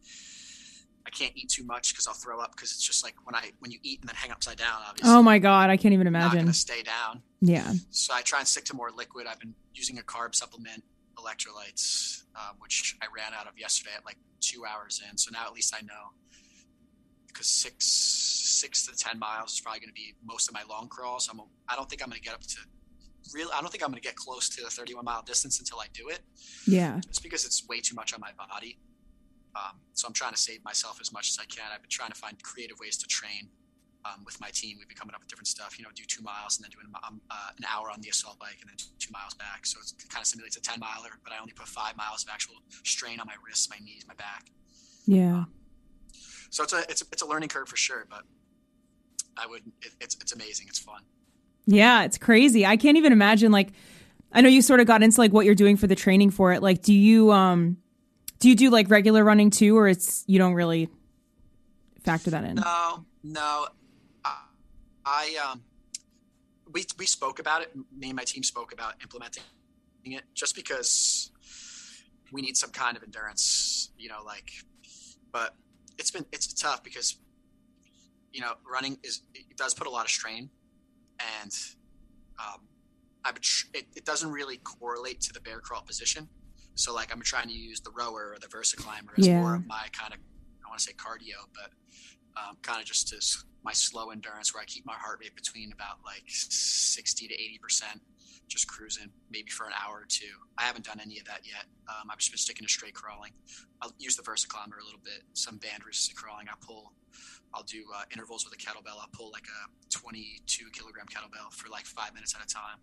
[1.06, 3.52] I can't eat too much because I'll throw up because it's just like when I
[3.60, 4.82] when you eat and then hang upside down.
[4.88, 6.46] Obviously, oh my god, I can't even imagine.
[6.46, 7.22] Not stay down.
[7.40, 7.72] Yeah.
[7.92, 9.28] So I try and stick to more liquid.
[9.28, 10.84] I've been using a carb supplement,
[11.18, 15.18] electrolytes, um, which I ran out of yesterday at like two hours in.
[15.20, 16.14] So now at least I know
[17.34, 20.88] because six six to ten miles is probably going to be most of my long
[20.88, 21.30] crawls.
[21.32, 22.58] I'm I don't think I'm going to get up to
[23.34, 23.52] really.
[23.54, 25.88] I don't think I'm going to get close to the 31 mile distance until I
[25.94, 26.20] do it.
[26.68, 28.78] Yeah, it's because it's way too much on my body.
[29.56, 31.66] Um, so I'm trying to save myself as much as I can.
[31.74, 33.50] I've been trying to find creative ways to train
[34.06, 34.78] um, with my team.
[34.80, 35.78] We've been coming up with different stuff.
[35.78, 38.40] You know, do two miles and then doing um, uh, an hour on the assault
[38.40, 39.66] bike and then two miles back.
[39.66, 42.30] So it kind of simulates a 10 miler, but I only put five miles of
[42.32, 44.48] actual strain on my wrists, my knees, my back.
[45.06, 45.46] Yeah.
[45.46, 45.54] Um,
[46.52, 48.24] so it's a it's a, it's a learning curve for sure, but
[49.38, 50.68] I would it, it's it's amazing.
[50.70, 51.02] It's fun.
[51.66, 52.66] Yeah, it's crazy.
[52.66, 53.70] I can't even imagine like
[54.34, 56.52] I know you sort of got into like what you're doing for the training for
[56.52, 56.62] it.
[56.62, 57.78] Like do you um
[58.40, 60.90] do you do like regular running too or it's you don't really
[62.04, 62.56] factor that in?
[62.56, 63.68] No, no.
[64.26, 64.44] I,
[65.06, 65.64] I um
[66.74, 67.74] we we spoke about it.
[67.98, 69.44] Me and my team spoke about implementing
[70.04, 71.32] it just because
[72.34, 74.52] we need some kind of endurance, you know, like
[75.32, 75.56] but
[76.02, 77.18] it's been it's tough because
[78.34, 80.50] you know running is it does put a lot of strain
[81.42, 81.52] and
[82.40, 82.62] um,
[83.24, 83.32] I
[83.74, 86.28] it, it doesn't really correlate to the bear crawl position.
[86.74, 89.42] So like I'm trying to use the rower or the VersaClimber as yeah.
[89.42, 90.20] more of my kind of
[90.66, 91.72] I want to say cardio, but
[92.42, 95.72] um, kind of just as my slow endurance where I keep my heart rate between
[95.72, 98.02] about like 60 to 80 percent
[98.52, 100.36] just cruising maybe for an hour or two.
[100.58, 101.64] I haven't done any of that yet.
[101.88, 103.32] Um, I've just been sticking to straight crawling.
[103.82, 106.48] I'll use the VersaClimber a little bit, some band resisted crawling.
[106.50, 106.92] I pull,
[107.54, 109.00] I'll do uh, intervals with a kettlebell.
[109.00, 112.80] I'll pull like a 22 kilogram kettlebell for like five minutes at a time.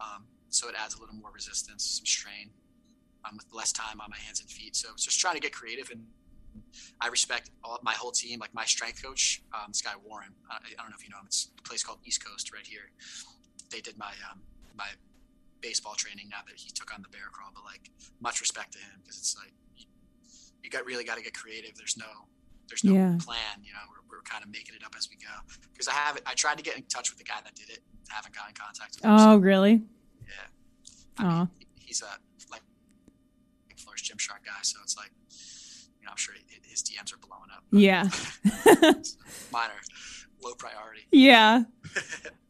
[0.00, 2.50] Um, so it adds a little more resistance, some strain
[3.24, 4.74] um, with less time on my hands and feet.
[4.74, 6.04] So just trying to get creative and
[7.00, 10.34] I respect all, my whole team, like my strength coach, um, this guy Warren.
[10.50, 11.26] I, I, don't know if you know him.
[11.26, 12.90] It's a place called East Coast right here.
[13.70, 14.40] They did my um,
[14.76, 14.88] my
[15.60, 17.50] baseball training now that he took on the bear crawl.
[17.54, 17.90] But like,
[18.20, 19.86] much respect to him because it's like you,
[20.62, 21.76] you, got really got to get creative.
[21.76, 22.28] There's no
[22.68, 23.16] there's no yeah.
[23.20, 23.62] plan.
[23.62, 25.32] You know, we're, we're kind of making it up as we go.
[25.72, 26.24] Because I haven't.
[26.26, 27.80] I tried to get in touch with the guy that did it.
[28.08, 29.10] Haven't got in contact with him.
[29.12, 29.82] Oh, so, really?
[30.26, 31.24] Yeah.
[31.24, 31.48] I mean,
[31.78, 32.12] he's a
[32.50, 32.62] like
[33.76, 35.12] Flourish Gymshark guy, so it's like
[36.10, 37.64] I'm sure his DMs are blowing up.
[37.72, 38.08] Yeah.
[39.52, 39.80] mine are
[40.42, 41.06] low priority.
[41.10, 41.64] Yeah.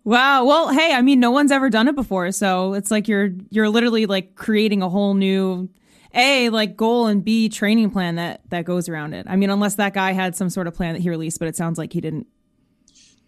[0.03, 0.47] Wow.
[0.47, 3.69] Well, hey, I mean, no one's ever done it before, so it's like you're you're
[3.69, 5.69] literally like creating a whole new
[6.15, 9.27] a like goal and b training plan that that goes around it.
[9.29, 11.57] I mean, unless that guy had some sort of plan that he released, but it
[11.57, 12.27] sounds like he didn't.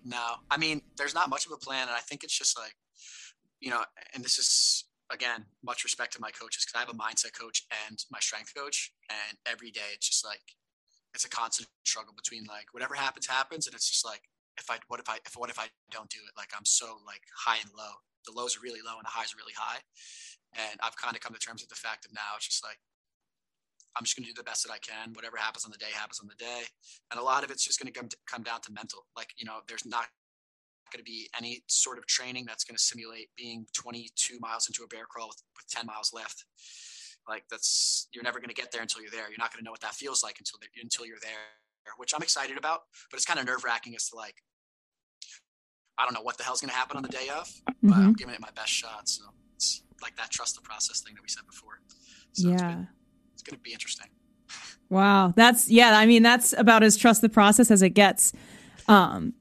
[0.05, 2.75] No, I mean, there's not much of a plan, and I think it's just like,
[3.61, 3.83] you know,
[4.15, 7.67] and this is again much respect to my coaches because I have a mindset coach
[7.87, 10.43] and my strength coach, and every day it's just like
[11.15, 14.23] it's a constant struggle between like whatever happens happens, and it's just like
[14.59, 16.33] if I what if I if what if I don't do it?
[16.37, 18.01] Like I'm so like high and low.
[18.27, 19.83] The lows are really low and the highs are really high.
[20.55, 22.79] And I've kind of come to terms with the fact of now it's just like
[23.97, 25.13] I'm just going to do the best that I can.
[25.13, 26.65] Whatever happens on the day happens on the day.
[27.11, 29.05] And a lot of it's just going to come, come down to mental.
[29.17, 30.07] Like, you know, there's not
[30.93, 34.85] going to be any sort of training that's going to simulate being 22 miles into
[34.85, 36.45] a bear crawl with, with 10 miles left.
[37.29, 39.29] Like that's, you're never going to get there until you're there.
[39.29, 41.53] You're not going to know what that feels like until, until you're there
[41.97, 44.37] which I'm excited about, but it's kind of nerve wracking as to like,
[45.99, 47.93] I don't know what the hell's going to happen on the day of, but mm-hmm.
[47.93, 49.09] I'm giving it my best shot.
[49.09, 49.25] So
[49.57, 51.81] it's like that trust the process thing that we said before.
[52.33, 52.85] So yeah.
[53.35, 54.07] It's, going to be interesting.
[54.89, 55.33] Wow.
[55.35, 58.33] That's, yeah, I mean, that's about as trust the process as it gets.
[58.89, 59.35] Um.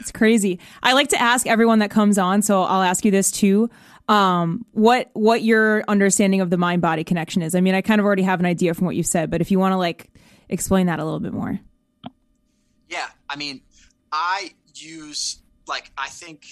[0.00, 0.58] It's crazy.
[0.82, 3.70] I like to ask everyone that comes on, so I'll ask you this too.
[4.08, 7.54] Um, what what your understanding of the mind body connection is?
[7.54, 9.50] I mean, I kind of already have an idea from what you've said, but if
[9.50, 10.10] you want to like
[10.48, 11.58] explain that a little bit more.
[12.88, 13.62] Yeah, I mean,
[14.10, 16.46] I use like I think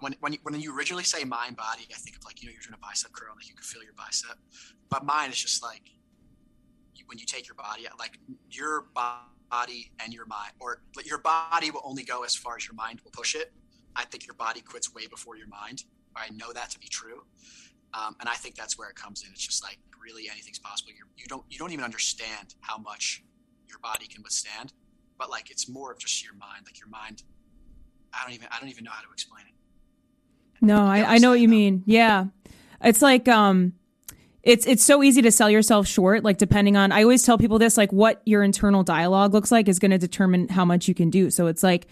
[0.00, 2.52] when when you, when you originally say mind body, I think of like you know
[2.52, 4.38] you're doing a bicep curl, like you can feel your bicep.
[4.88, 5.82] But mine is just like
[7.06, 8.18] when you take your body, like
[8.50, 12.74] your body and your mind, or your body will only go as far as your
[12.74, 13.52] mind will push it.
[13.94, 15.84] I think your body quits way before your mind.
[16.14, 17.24] I know that to be true,
[17.94, 19.30] um, and I think that's where it comes in.
[19.32, 20.92] It's just like really anything's possible.
[20.96, 23.24] You're, you don't you don't even understand how much
[23.68, 24.72] your body can withstand,
[25.18, 26.64] but like it's more of just your mind.
[26.66, 27.22] Like your mind,
[28.12, 29.52] I don't even I don't even know how to explain it.
[30.62, 31.82] No, I, I know what you mean.
[31.86, 32.26] Yeah,
[32.82, 33.74] it's like um,
[34.46, 36.22] it's it's so easy to sell yourself short.
[36.22, 39.68] Like depending on, I always tell people this, like what your internal dialogue looks like
[39.68, 41.30] is going to determine how much you can do.
[41.30, 41.88] So it's like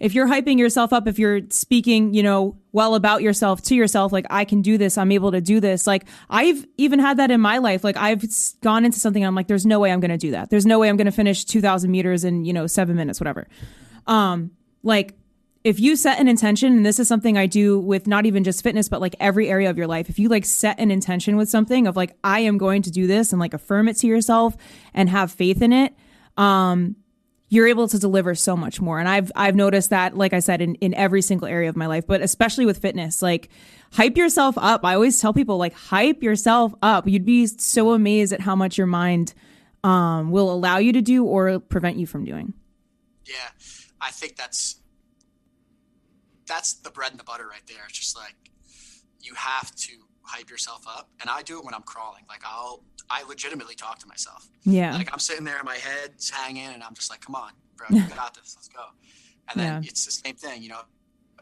[0.00, 4.12] if you're hyping yourself up, if you're speaking, you know, well about yourself to yourself,
[4.12, 5.86] like, I can do this, I'm able to do this.
[5.86, 7.84] Like, I've even had that in my life.
[7.84, 8.22] Like, I've
[8.60, 10.50] gone into something, I'm like, there's no way I'm going to do that.
[10.50, 13.46] There's no way I'm going to finish 2,000 meters in, you know, seven minutes, whatever.
[14.06, 14.50] Um,
[14.82, 15.14] like,
[15.64, 18.62] if you set an intention, and this is something I do with not even just
[18.62, 21.48] fitness, but like every area of your life, if you like set an intention with
[21.48, 24.56] something of like, I am going to do this and like affirm it to yourself
[24.92, 25.94] and have faith in it,
[26.36, 26.96] um,
[27.48, 28.98] you're able to deliver so much more.
[28.98, 31.86] And I've I've noticed that, like I said, in, in every single area of my
[31.86, 33.48] life, but especially with fitness, like
[33.92, 34.84] hype yourself up.
[34.84, 37.08] I always tell people like hype yourself up.
[37.08, 39.32] You'd be so amazed at how much your mind
[39.82, 42.54] um, will allow you to do or prevent you from doing.
[43.24, 43.50] Yeah,
[44.00, 44.80] I think that's
[46.46, 47.84] that's the bread and the butter right there.
[47.88, 48.34] It's just like
[49.20, 49.92] you have to
[50.22, 52.24] hype yourself up, and I do it when I'm crawling.
[52.28, 54.48] Like I'll I legitimately talk to myself.
[54.64, 54.96] Yeah.
[54.96, 58.06] Like I'm sitting there, my head's hanging, and I'm just like, "Come on, bro, you
[58.14, 58.54] got this.
[58.56, 58.84] Let's go."
[59.50, 59.88] And then yeah.
[59.88, 60.80] it's the same thing, you know.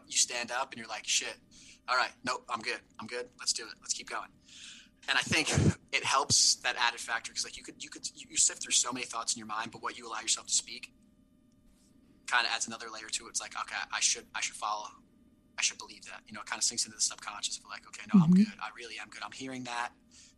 [0.07, 1.35] You stand up and you're like, "Shit,
[1.87, 2.79] all right, nope, I'm good.
[2.99, 3.27] I'm good.
[3.39, 3.73] Let's do it.
[3.81, 4.29] Let's keep going."
[5.09, 5.49] And I think
[5.91, 8.91] it helps that added factor because like you could you could you sift through so
[8.91, 10.93] many thoughts in your mind, but what you allow yourself to speak
[12.27, 13.29] kind of adds another layer to it.
[13.29, 14.87] It's like, okay, I should I should follow
[15.57, 16.21] I should believe that.
[16.27, 18.33] You know, it kind of sinks into the subconscious of like, okay, no, mm-hmm.
[18.33, 18.53] I'm good.
[18.61, 19.21] I really am good.
[19.23, 19.89] I'm hearing that.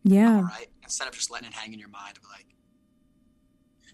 [0.04, 0.36] Yeah.
[0.36, 0.68] All right.
[0.82, 2.46] Instead of just letting it hang in your mind, be like,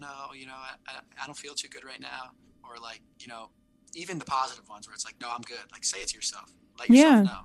[0.01, 2.31] no, you know, I, I don't feel too good right now.
[2.63, 3.49] Or like, you know,
[3.95, 5.71] even the positive ones where it's like, no, I'm good.
[5.71, 6.51] Like, say it to yourself.
[6.79, 7.21] Let yourself yeah.
[7.23, 7.39] know.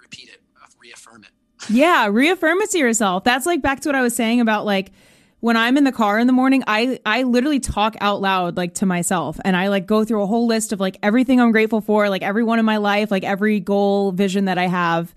[0.00, 0.42] Repeat it.
[0.80, 1.30] Reaffirm it.
[1.70, 2.06] yeah.
[2.10, 3.24] Reaffirm it to yourself.
[3.24, 4.92] That's like back to what I was saying about like,
[5.44, 8.76] when I'm in the car in the morning, I I literally talk out loud like
[8.76, 11.82] to myself and I like go through a whole list of like everything I'm grateful
[11.82, 15.14] for, like everyone in my life, like every goal, vision that I have.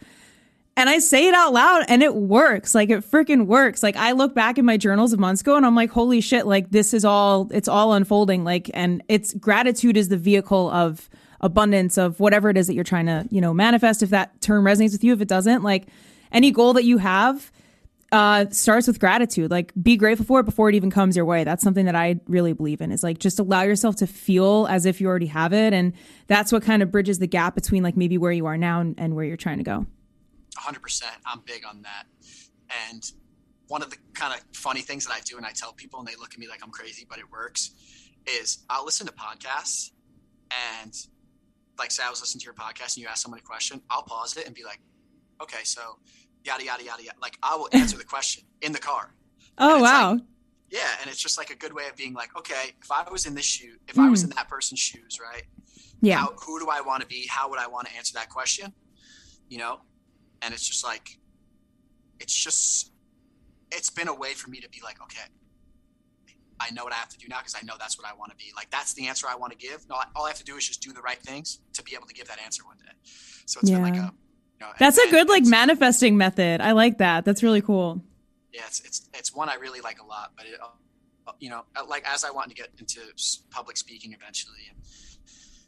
[0.75, 2.75] And I say it out loud and it works.
[2.75, 3.81] Like it freaking works.
[3.81, 6.45] Like I look back in my journals of months ago and I'm like, holy shit,
[6.45, 8.43] like this is all, it's all unfolding.
[8.43, 11.09] Like, and it's gratitude is the vehicle of
[11.39, 14.03] abundance of whatever it is that you're trying to, you know, manifest.
[14.03, 15.87] If that term resonates with you, if it doesn't, like
[16.33, 17.49] any goal that you have,
[18.11, 19.51] uh, starts with gratitude.
[19.51, 21.43] Like, be grateful for it before it even comes your way.
[21.43, 22.91] That's something that I really believe in.
[22.91, 25.93] Is like just allow yourself to feel as if you already have it, and
[26.27, 28.95] that's what kind of bridges the gap between like maybe where you are now and,
[28.97, 29.85] and where you're trying to go.
[30.55, 30.81] 100.
[30.81, 32.05] percent I'm big on that.
[32.89, 33.03] And
[33.67, 36.07] one of the kind of funny things that I do, and I tell people, and
[36.07, 37.71] they look at me like I'm crazy, but it works.
[38.25, 39.91] Is I'll listen to podcasts,
[40.81, 40.93] and
[41.77, 44.03] like say I was listening to your podcast, and you ask someone a question, I'll
[44.03, 44.79] pause it and be like,
[45.41, 45.99] okay, so
[46.47, 47.17] yada yada yada yada.
[47.21, 49.13] Like I will answer the question in the car.
[49.59, 50.11] Oh wow.
[50.11, 50.21] Like,
[50.69, 53.25] yeah, and it's just like a good way of being like, okay, if I was
[53.25, 54.03] in this shoe, if mm.
[54.03, 54.29] I was hmm.
[54.29, 55.41] in that person's shoes, right?
[55.99, 56.17] Yeah.
[56.17, 57.25] How, who do I want to be?
[57.27, 58.71] How would I want to answer that question?
[59.49, 59.79] You know,
[60.43, 61.17] and it's just like,
[62.19, 62.91] it's just,
[63.71, 65.23] it's been a way for me to be like, okay,
[66.59, 68.31] I know what I have to do now because I know that's what I want
[68.31, 68.51] to be.
[68.55, 69.87] Like that's the answer I want to give.
[69.89, 72.07] No, all I have to do is just do the right things to be able
[72.07, 72.91] to give that answer one day.
[73.45, 73.77] So it's yeah.
[73.77, 74.13] been like a
[74.59, 76.61] know, That's a good like manifesting method.
[76.61, 77.25] I like that.
[77.25, 78.01] That's really cool.
[78.53, 80.31] Yeah, it's it's it's one I really like a lot.
[80.35, 83.01] But it, uh, you know, uh, like as I want to get into
[83.51, 84.79] public speaking eventually, and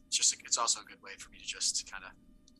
[0.08, 2.12] it's just it's also a good way for me to just kind of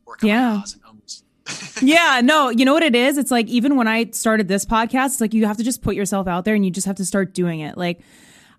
[0.06, 0.54] work on yeah.
[0.56, 1.24] and ums.
[1.82, 3.18] yeah, no, you know what it is?
[3.18, 5.96] It's like even when I started this podcast, it's like you have to just put
[5.96, 7.78] yourself out there and you just have to start doing it.
[7.78, 8.02] Like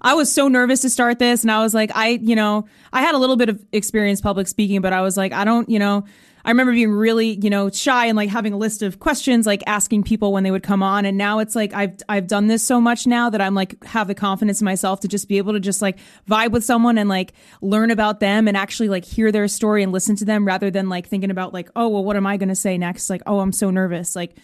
[0.00, 3.02] I was so nervous to start this and I was like, I, you know, I
[3.02, 5.78] had a little bit of experience public speaking, but I was like, I don't, you
[5.78, 6.04] know,
[6.44, 9.62] I remember being really, you know, shy and like having a list of questions, like
[9.66, 11.04] asking people when they would come on.
[11.04, 14.08] And now it's like I've I've done this so much now that I'm like have
[14.08, 17.08] the confidence in myself to just be able to just like vibe with someone and
[17.08, 20.70] like learn about them and actually like hear their story and listen to them rather
[20.70, 23.10] than like thinking about like, oh well, what am I gonna say next?
[23.10, 24.16] Like, oh, I'm so nervous.
[24.16, 24.36] Like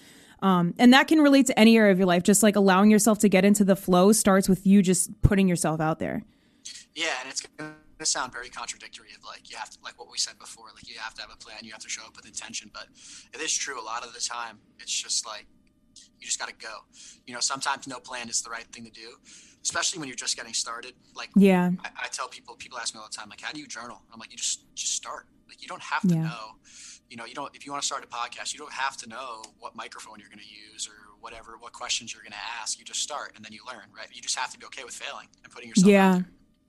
[0.42, 2.22] um, and that can relate to any area of your life.
[2.22, 5.80] Just like allowing yourself to get into the flow starts with you just putting yourself
[5.80, 6.22] out there.
[6.94, 7.42] Yeah, and it's
[7.98, 10.88] to sound very contradictory of like you have to like what we said before like
[10.88, 12.86] you have to have a plan you have to show up with intention but
[13.32, 15.46] it is true a lot of the time it's just like
[16.18, 16.78] you just got to go
[17.26, 19.16] you know sometimes no plan is the right thing to do
[19.62, 23.00] especially when you're just getting started like yeah I, I tell people people ask me
[23.00, 25.62] all the time like how do you journal i'm like you just just start like
[25.62, 26.22] you don't have to yeah.
[26.22, 26.56] know
[27.08, 29.08] you know, you don't, if you want to start a podcast, you don't have to
[29.08, 32.78] know what microphone you're going to use or whatever, what questions you're going to ask.
[32.78, 34.08] You just start and then you learn, right?
[34.12, 36.20] You just have to be okay with failing and putting yourself yeah.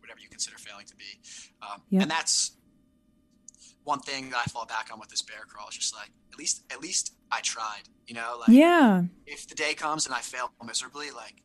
[0.08, 1.20] Whatever you consider failing to be.
[1.62, 2.03] Um, yep.
[2.03, 2.51] And that's
[3.84, 6.39] one thing that I fall back on with this bear crawl is just like, at
[6.39, 10.20] least, at least I tried, you know, like, yeah, if the day comes and I
[10.20, 11.36] fail miserably, like,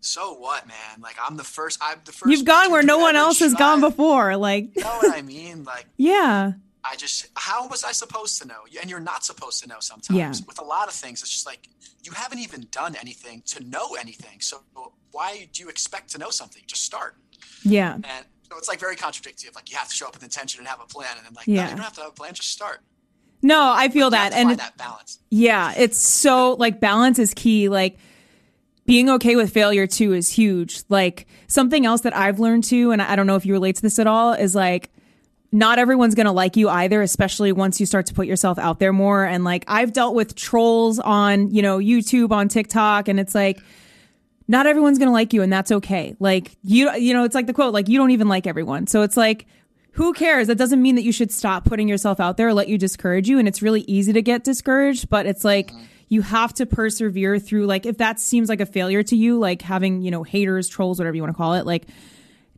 [0.00, 1.00] so what, man?
[1.00, 1.78] Like I'm the first.
[1.82, 2.30] I'm the first.
[2.30, 4.36] You've gone where no one else has gone before.
[4.36, 5.64] Like, you know what I mean?
[5.72, 6.52] Like, yeah.
[6.84, 8.62] I just, how was I supposed to know?
[8.80, 10.18] And you're not supposed to know sometimes.
[10.18, 10.32] Yeah.
[10.48, 11.68] With a lot of things, it's just like
[12.02, 14.40] you haven't even done anything to know anything.
[14.40, 14.62] So
[15.12, 16.62] why do you expect to know something?
[16.66, 17.16] Just start.
[17.64, 17.94] Yeah.
[17.94, 19.50] And so it's like very contradictory.
[19.54, 21.46] Like you have to show up with intention and have a plan, and then like
[21.46, 21.64] yeah.
[21.64, 22.34] no, you don't have to have a plan.
[22.34, 22.80] Just start.
[23.42, 25.18] No, I feel that, and that balance.
[25.30, 27.68] Yeah, it's so like balance is key.
[27.68, 27.98] Like
[28.86, 30.82] being okay with failure too is huge.
[30.88, 33.82] Like something else that I've learned too, and I don't know if you relate to
[33.82, 34.90] this at all, is like
[35.50, 38.78] not everyone's going to like you either, especially once you start to put yourself out
[38.78, 39.24] there more.
[39.24, 43.60] And like I've dealt with trolls on, you know, YouTube, on TikTok, and it's like,
[44.48, 46.16] not everyone's going to like you and that's okay.
[46.18, 48.86] Like you, you know, it's like the quote, like you don't even like everyone.
[48.86, 49.46] So it's like,
[49.92, 50.46] who cares?
[50.46, 53.28] That doesn't mean that you should stop putting yourself out there or let you discourage
[53.28, 53.38] you.
[53.38, 55.84] And it's really easy to get discouraged, but it's like, mm-hmm.
[56.08, 59.62] you have to persevere through like if that seems like a failure to you like
[59.62, 61.86] having you know haters trolls whatever you want to call it like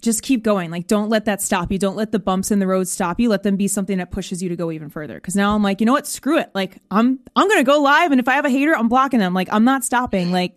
[0.04, 0.70] just keep going.
[0.70, 1.78] Like, don't let that stop you.
[1.78, 3.28] Don't let the bumps in the road stop you.
[3.28, 5.18] Let them be something that pushes you to go even further.
[5.18, 6.06] Cause now I'm like, you know what?
[6.06, 6.50] Screw it.
[6.54, 8.12] Like, I'm, I'm going to go live.
[8.12, 9.34] And if I have a hater, I'm blocking them.
[9.34, 10.30] Like, I'm not stopping.
[10.30, 10.56] Like,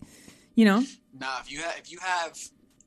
[0.56, 0.84] you know?
[1.20, 2.38] No, if you have, if you have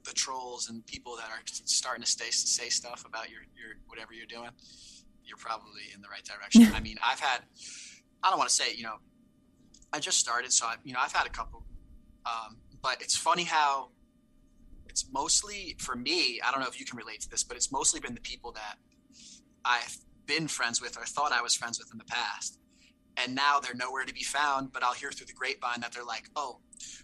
[0.04, 4.12] the trolls and people that are starting to stay, say stuff about your, your, whatever
[4.12, 4.50] you're doing,
[5.24, 6.72] you're probably in the right direction.
[6.74, 7.40] I mean, I've had,
[8.22, 8.96] I don't want to say, you know,
[9.92, 10.52] I just started.
[10.52, 11.64] So I, you know, I've had a couple,
[12.26, 13.90] um, but it's funny how
[14.88, 16.40] it's mostly for me.
[16.44, 18.52] I don't know if you can relate to this, but it's mostly been the people
[18.52, 18.76] that
[19.64, 22.58] I've been friends with or thought I was friends with in the past,
[23.24, 24.72] and now they're nowhere to be found.
[24.72, 26.58] But I'll hear through the grapevine that they're like, "Oh,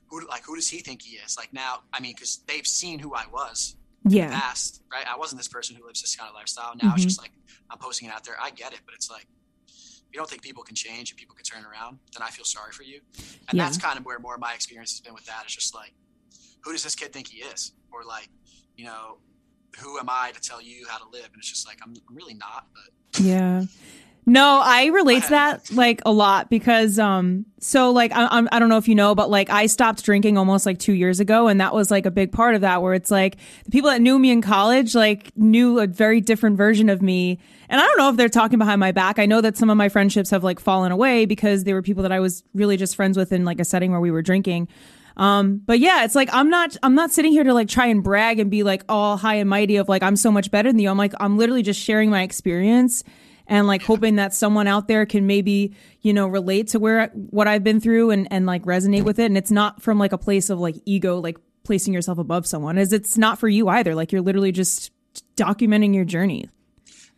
[0.08, 2.98] who like who does he think he is?" Like now, I mean, because they've seen
[2.98, 4.24] who I was yeah.
[4.24, 5.06] in the past, right?
[5.06, 6.72] I wasn't this person who lives this kind of lifestyle.
[6.82, 6.96] Now mm-hmm.
[6.96, 7.32] it's just like
[7.70, 8.36] I'm posting it out there.
[8.40, 9.26] I get it, but it's like
[10.12, 12.72] you don't think people can change and people can turn around, then I feel sorry
[12.72, 13.00] for you.
[13.48, 13.64] And yeah.
[13.64, 15.44] that's kind of where more of my experience has been with that.
[15.46, 15.92] Is just like
[16.66, 17.72] who does this kid think he is?
[17.92, 18.28] Or like,
[18.76, 19.18] you know,
[19.78, 21.26] who am I to tell you how to live?
[21.26, 23.64] And it's just like, I'm, I'm really not, but yeah.
[24.28, 28.68] No, I relate to that like a lot because um so like I I don't
[28.68, 31.60] know if you know but like I stopped drinking almost like 2 years ago and
[31.60, 34.18] that was like a big part of that where it's like the people that knew
[34.18, 38.10] me in college like knew a very different version of me and I don't know
[38.10, 39.20] if they're talking behind my back.
[39.20, 42.02] I know that some of my friendships have like fallen away because they were people
[42.02, 44.66] that I was really just friends with in like a setting where we were drinking.
[45.16, 48.02] Um, but yeah, it's like I'm not I'm not sitting here to like try and
[48.02, 50.80] brag and be like all high and mighty of like I'm so much better than
[50.80, 50.90] you.
[50.90, 53.04] I'm like I'm literally just sharing my experience
[53.46, 57.48] and like hoping that someone out there can maybe you know relate to where what
[57.48, 59.26] I've been through and and like resonate with it.
[59.26, 62.78] And it's not from like a place of like ego, like placing yourself above someone.
[62.78, 63.94] Is it's not for you either.
[63.94, 64.90] Like you're literally just
[65.36, 66.48] documenting your journey.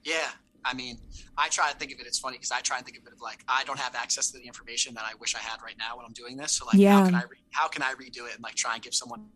[0.05, 0.29] Yeah,
[0.65, 0.99] I mean,
[1.37, 2.07] I try to think of it.
[2.07, 4.31] It's funny because I try and think of it of like I don't have access
[4.33, 6.53] to the information that I wish I had right now when I'm doing this.
[6.53, 6.99] So like, yeah.
[6.99, 9.29] how can I re- how can I redo it and like try and give someone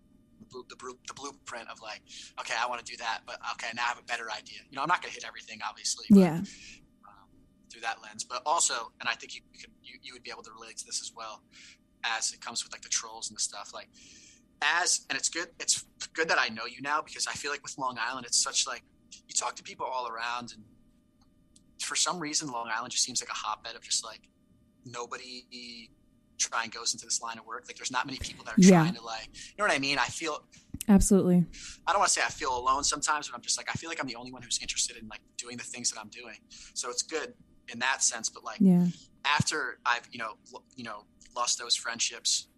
[0.53, 0.77] the,
[1.07, 2.03] the, blueprint of like,
[2.41, 4.59] okay, I want to do that, but okay, now I have a better idea.
[4.71, 6.07] You know, I'm not going to hit everything, obviously.
[6.11, 6.43] Yeah.
[7.83, 10.43] Through that lens, but also, and I think you could you, you would be able
[10.43, 11.43] to relate to this as well,
[12.05, 13.73] as it comes with like the trolls and the stuff.
[13.75, 13.89] Like,
[14.63, 15.49] as and it's good.
[15.59, 18.43] It's good that I know you now because I feel like with Long Island, it's
[18.43, 18.83] such like
[19.27, 20.65] you talk to people all around and
[21.85, 24.21] for some reason, Long Island just seems like a hotbed of just like
[24.85, 25.91] nobody
[26.39, 27.65] trying goes into this line of work.
[27.67, 28.83] Like there's not many people that are yeah.
[28.83, 29.99] trying to like, you know what I mean?
[29.99, 30.45] I feel
[30.89, 31.45] absolutely.
[31.87, 33.89] I don't want to say I feel alone sometimes, but I'm just like I feel
[33.89, 36.37] like I'm the only one who's interested in like doing the things that I'm doing.
[36.75, 37.35] So it's good
[37.69, 38.29] in that sense.
[38.29, 38.87] But like yeah.
[39.25, 41.05] after I've you know l- you know
[41.37, 42.49] lost those friendships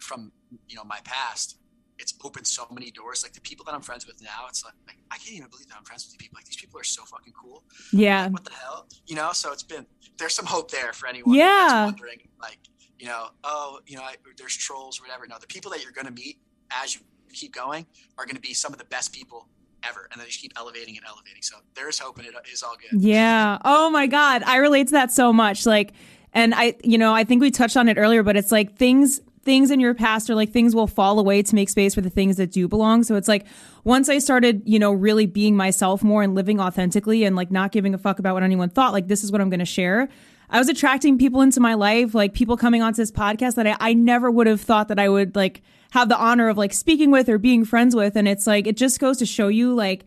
[0.00, 0.32] from
[0.68, 1.58] you know my past,
[1.98, 3.22] it's opened so many doors.
[3.22, 5.68] Like the people that I'm friends with now, it's like, like, I can't even believe
[5.68, 6.36] that I'm friends with these people.
[6.36, 7.64] Like these people are so fucking cool.
[7.92, 8.24] Yeah.
[8.24, 8.86] Like, what the hell?
[9.06, 9.32] You know.
[9.32, 9.86] So it's been
[10.18, 11.34] there's some hope there for anyone.
[11.34, 11.86] Yeah.
[11.86, 12.58] Wondering like
[12.98, 15.26] you know oh you know I, there's trolls or whatever.
[15.26, 16.38] No, the people that you're going to meet
[16.82, 17.00] as you
[17.32, 17.86] keep going
[18.18, 19.48] are going to be some of the best people
[19.88, 22.76] ever and then just keep elevating and elevating so there's hope and it is all
[22.76, 25.92] good yeah oh my god i relate to that so much like
[26.32, 29.20] and i you know i think we touched on it earlier but it's like things
[29.46, 32.10] things in your past are like things will fall away to make space for the
[32.10, 33.04] things that do belong.
[33.04, 33.46] So it's like
[33.84, 37.70] once I started, you know, really being myself more and living authentically and like not
[37.70, 40.08] giving a fuck about what anyone thought, like this is what I'm going to share.
[40.50, 43.76] I was attracting people into my life, like people coming onto this podcast that I,
[43.80, 47.10] I never would have thought that I would like have the honor of like speaking
[47.10, 48.16] with or being friends with.
[48.16, 50.04] And it's like, it just goes to show you like,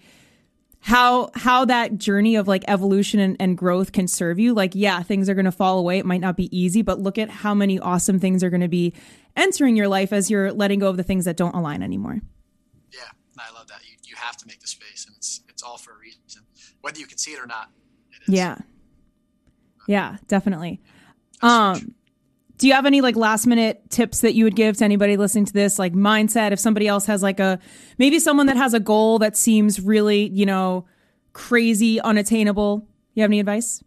[0.81, 4.53] how how that journey of like evolution and, and growth can serve you.
[4.53, 5.99] Like yeah things are going to fall away.
[5.99, 8.69] It might not be easy but look at how many awesome things are going to
[8.69, 8.93] be
[9.35, 12.21] entering your life as you're letting go of the things that don't align anymore.
[12.93, 13.01] Yeah
[13.37, 13.81] i love that.
[13.83, 16.43] You, you have to make the space and it's it's all for a reason
[16.81, 17.69] whether you can see it or not.
[18.27, 18.59] Yeah
[19.89, 20.79] yeah definitely.
[21.41, 21.95] Um
[22.59, 25.45] do you have any like last minute tips that you would give to anybody listening
[25.45, 25.79] to this?
[25.79, 27.59] Like mindset if somebody else has like a
[27.97, 30.85] maybe someone that has a goal that seems really you know
[31.33, 32.87] crazy unattainable.
[33.15, 33.83] You have any advice?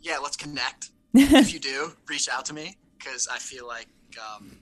[0.00, 0.90] Yeah let's connect.
[1.14, 4.58] If you do reach out to me because i feel like um,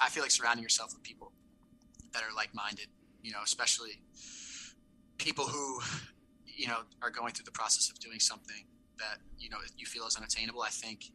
[0.00, 1.32] i feel like surrounding yourself with people
[2.12, 2.86] that are like-minded
[3.22, 4.00] you know especially
[5.18, 5.80] people who
[6.62, 8.64] you know are going through the process of doing something
[8.96, 11.06] that you know you feel is unattainable, I think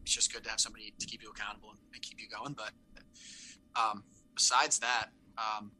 [0.00, 2.54] it's just good to have somebody to keep you accountable and keep you going.
[2.54, 2.70] But
[3.78, 5.70] um, besides that, um,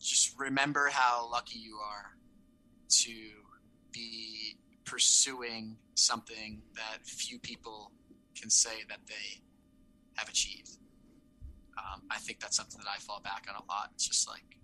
[0.00, 2.16] just remember how lucky you are
[3.02, 3.12] to
[3.92, 4.56] be
[4.86, 7.92] pursuing something that few people
[8.40, 9.42] can say that they
[10.14, 10.78] have achieved.
[11.76, 13.90] Um, I think that's something that I fall back on a lot.
[13.94, 14.56] It's just like,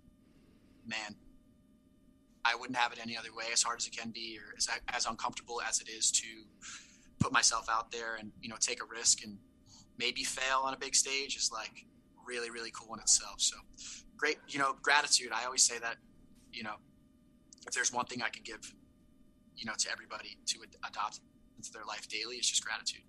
[0.87, 1.15] man,
[2.45, 4.67] I wouldn't have it any other way, as hard as it can be, or as,
[4.93, 6.27] as uncomfortable as it is to
[7.19, 9.37] put myself out there and you know take a risk and
[9.97, 11.85] maybe fail on a big stage is like
[12.25, 13.35] really really cool in itself.
[13.41, 13.57] So
[14.19, 15.31] great, you know, gratitude.
[15.33, 15.95] I always say that,
[16.51, 16.75] you know,
[17.65, 18.73] if there's one thing I can give,
[19.55, 21.21] you know, to everybody to adopt
[21.57, 23.01] into their life daily, it's just gratitude.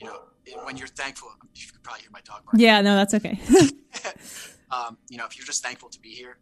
[0.00, 0.18] You know,
[0.64, 2.60] when you're thankful, you could probably hear my dog barking.
[2.60, 3.38] Yeah, no, that's okay.
[4.70, 6.38] um, you know, if you're just thankful to be here,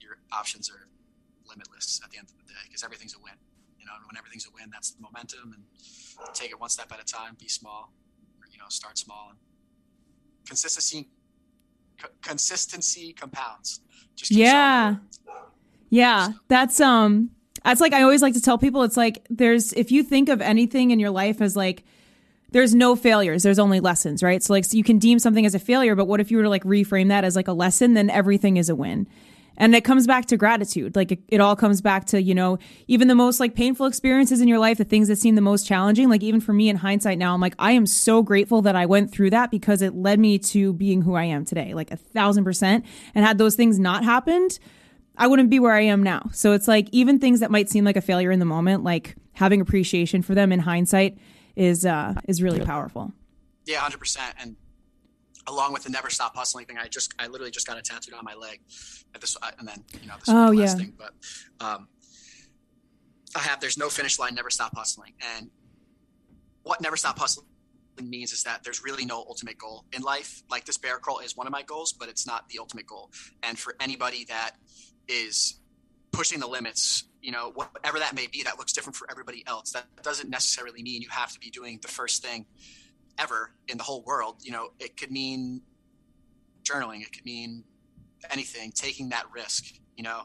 [0.00, 0.88] your options are
[1.50, 3.34] limitless at the end of the day because everything's a win.
[3.78, 5.64] You know, and when everything's a win, that's the momentum, and
[6.34, 7.36] take it one step at a time.
[7.38, 7.92] Be small,
[8.40, 9.28] or, you know, start small.
[9.30, 9.38] And
[10.46, 11.08] consistency,
[12.22, 13.80] consistency compounds.
[14.16, 14.96] Just yeah,
[15.88, 16.28] yeah.
[16.28, 16.34] So.
[16.48, 17.30] That's um.
[17.64, 18.82] That's like I always like to tell people.
[18.84, 21.84] It's like there's if you think of anything in your life as like
[22.52, 25.54] there's no failures there's only lessons right so like so you can deem something as
[25.54, 27.94] a failure but what if you were to like reframe that as like a lesson
[27.94, 29.06] then everything is a win
[29.60, 30.96] and it comes back to gratitude.
[30.96, 32.58] Like it, it all comes back to, you know,
[32.88, 35.66] even the most like painful experiences in your life, the things that seem the most
[35.66, 36.08] challenging.
[36.08, 38.86] Like even for me in hindsight now, I'm like, I am so grateful that I
[38.86, 41.96] went through that because it led me to being who I am today, like a
[41.96, 42.86] thousand percent.
[43.14, 44.58] And had those things not happened,
[45.14, 46.30] I wouldn't be where I am now.
[46.32, 49.14] So it's like even things that might seem like a failure in the moment, like
[49.32, 51.18] having appreciation for them in hindsight
[51.54, 53.12] is uh is really powerful.
[53.66, 54.34] Yeah, hundred percent.
[54.40, 54.56] And
[55.50, 56.78] along with the never stop hustling thing.
[56.78, 58.60] I just I literally just got it tattooed on my leg,
[59.14, 60.74] at this and then you know this oh, yeah.
[60.74, 60.94] thing.
[60.96, 61.12] But
[61.64, 61.88] um,
[63.36, 65.50] I have there's no finish line, never stop hustling, and
[66.62, 67.46] what never stop hustling
[68.02, 70.42] means is that there's really no ultimate goal in life.
[70.50, 73.10] Like this bear crawl is one of my goals, but it's not the ultimate goal.
[73.42, 74.52] And for anybody that
[75.08, 75.60] is
[76.12, 79.72] pushing the limits, you know, whatever that may be, that looks different for everybody else.
[79.72, 82.46] That doesn't necessarily mean you have to be doing the first thing
[83.18, 84.36] ever in the whole world.
[84.42, 85.62] You know, it could mean
[86.62, 87.64] journaling, it could mean
[88.30, 90.22] anything, taking that risk, you know.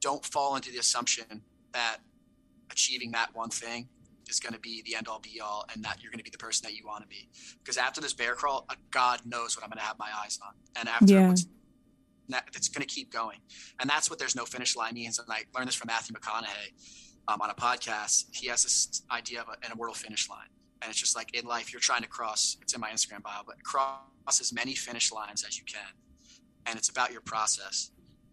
[0.00, 1.98] Don't fall into the assumption that
[2.70, 3.88] achieving that one thing
[4.28, 6.30] is going to be the end all be all and that you're going to be
[6.30, 7.28] the person that you want to be.
[7.58, 10.52] Because after this bear crawl, God knows what I'm going to have my eyes on.
[10.76, 11.34] And after yeah.
[12.54, 13.38] it's going to keep going.
[13.80, 15.18] And that's what there's no finish line means.
[15.18, 16.72] And I learned this from Matthew McConaughey
[17.28, 18.26] um, on a podcast.
[18.32, 20.48] He has this idea of a, an immortal finish line
[20.84, 23.40] and it's just like in life you're trying to cross it's in my instagram bio
[23.44, 23.98] but cross
[24.40, 25.80] as many finish lines as you can.
[26.66, 27.90] And it's about your process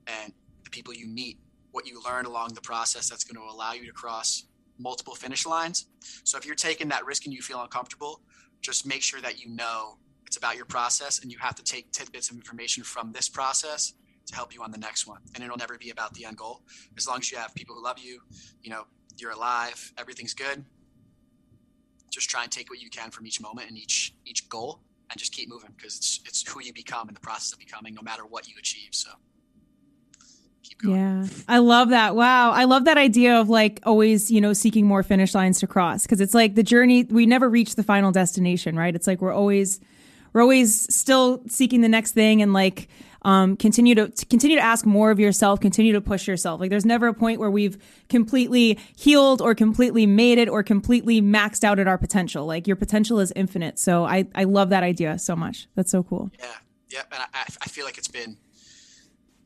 [0.08, 0.34] and
[0.64, 1.38] the people you meet
[1.72, 4.46] what you learn along the process that's going to allow you to cross
[4.78, 5.88] multiple finish lines.
[6.24, 8.22] So if you're taking that risk and you feel uncomfortable
[8.62, 11.92] just make sure that you know it's about your process and you have to take
[11.92, 13.94] tidbits of information from this process
[14.28, 15.20] to help you on the next one.
[15.34, 16.62] And it'll never be about the end goal.
[16.96, 18.22] As long as you have people who love you
[18.62, 18.84] you know
[19.18, 20.64] you're alive everything's good
[22.12, 25.20] just try and take what you can from each moment and each each goal and
[25.20, 28.02] just keep moving because it's it's who you become in the process of becoming no
[28.02, 29.10] matter what you achieve so.
[30.84, 31.28] Yeah.
[31.48, 32.16] I love that.
[32.16, 32.52] Wow.
[32.52, 36.04] I love that idea of like always you know seeking more finish lines to cross
[36.04, 38.96] because it's like the journey we never reach the final destination right?
[38.96, 39.80] It's like we're always
[40.34, 42.88] we're always still seeking the next thing and like
[43.24, 46.60] um, continue to, to, continue to ask more of yourself, continue to push yourself.
[46.60, 47.78] Like there's never a point where we've
[48.10, 52.46] completely healed or completely made it or completely maxed out at our potential.
[52.46, 53.78] Like your potential is infinite.
[53.78, 55.68] So I, I love that idea so much.
[55.76, 56.32] That's so cool.
[56.40, 56.46] Yeah.
[56.90, 57.02] Yeah.
[57.12, 58.38] And I, I feel like it's been,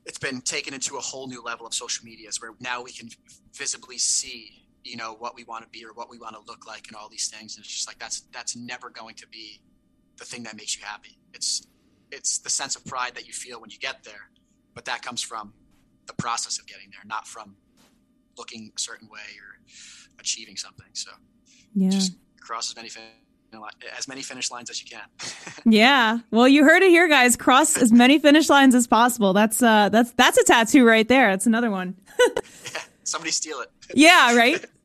[0.05, 3.09] it's been taken into a whole new level of social medias where now we can
[3.53, 6.67] visibly see you know what we want to be or what we want to look
[6.67, 9.59] like and all these things and it's just like that's that's never going to be
[10.17, 11.65] the thing that makes you happy it's
[12.15, 14.29] it's the sense of pride that you feel when you get there,
[14.73, 15.53] but that comes from
[16.07, 17.55] the process of getting there, not from
[18.37, 19.59] looking a certain way or
[20.19, 20.87] achieving something.
[20.93, 21.11] So
[21.73, 21.89] yeah.
[21.89, 22.89] just cross as many
[23.97, 25.07] as many finish lines as you can.
[25.71, 26.19] yeah.
[26.31, 27.35] Well, you heard it here, guys.
[27.35, 29.33] Cross as many finish lines as possible.
[29.33, 31.31] That's uh that's that's a tattoo right there.
[31.31, 31.95] That's another one.
[32.19, 33.71] yeah, somebody steal it.
[33.93, 34.63] yeah, right.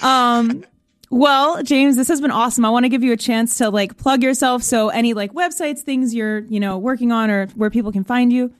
[0.00, 0.64] Um
[1.10, 2.64] well, James, this has been awesome.
[2.64, 4.62] I want to give you a chance to like plug yourself.
[4.62, 8.32] So any like websites, things you're, you know, working on or where people can find
[8.32, 8.52] you.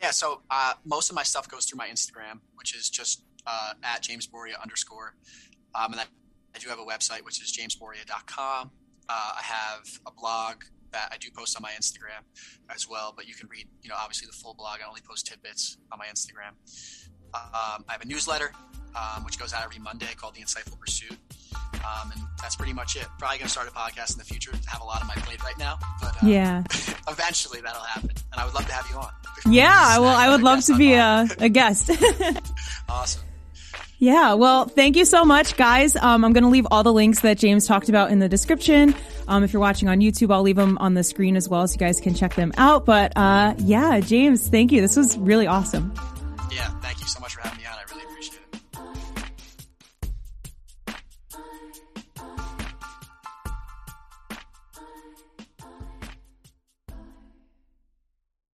[0.00, 0.10] Yeah.
[0.10, 4.02] So uh, most of my stuff goes through my Instagram, which is just uh, at
[4.02, 5.14] James Boria underscore.
[5.74, 6.04] Um, and I,
[6.54, 8.70] I do have a website, which is jamesboria.com.
[9.08, 10.62] Uh, I have a blog
[10.92, 12.22] that I do post on my Instagram
[12.70, 14.78] as well, but you can read, you know, obviously the full blog.
[14.84, 16.52] I only post tidbits on my Instagram.
[17.34, 18.52] Um, I have a newsletter,
[18.94, 21.16] um, which goes out every Monday called The Insightful Pursuit.
[21.74, 23.06] Um, and that's pretty much it.
[23.18, 24.52] Probably going to start a podcast in the future.
[24.66, 26.62] Have a lot on my plate right now, but uh, yeah,
[27.08, 28.10] eventually that'll happen.
[28.32, 29.10] And I would love to have you on.
[29.52, 31.90] Yeah, well, I would love to be a, a guest.
[32.88, 33.22] awesome.
[33.98, 35.94] Yeah, well, thank you so much, guys.
[35.94, 38.96] Um, I'm going to leave all the links that James talked about in the description.
[39.28, 41.74] Um, if you're watching on YouTube, I'll leave them on the screen as well so
[41.74, 42.84] you guys can check them out.
[42.84, 44.80] But uh, yeah, James, thank you.
[44.80, 45.94] This was really awesome.
[46.50, 47.61] Yeah, thank you so much for having me.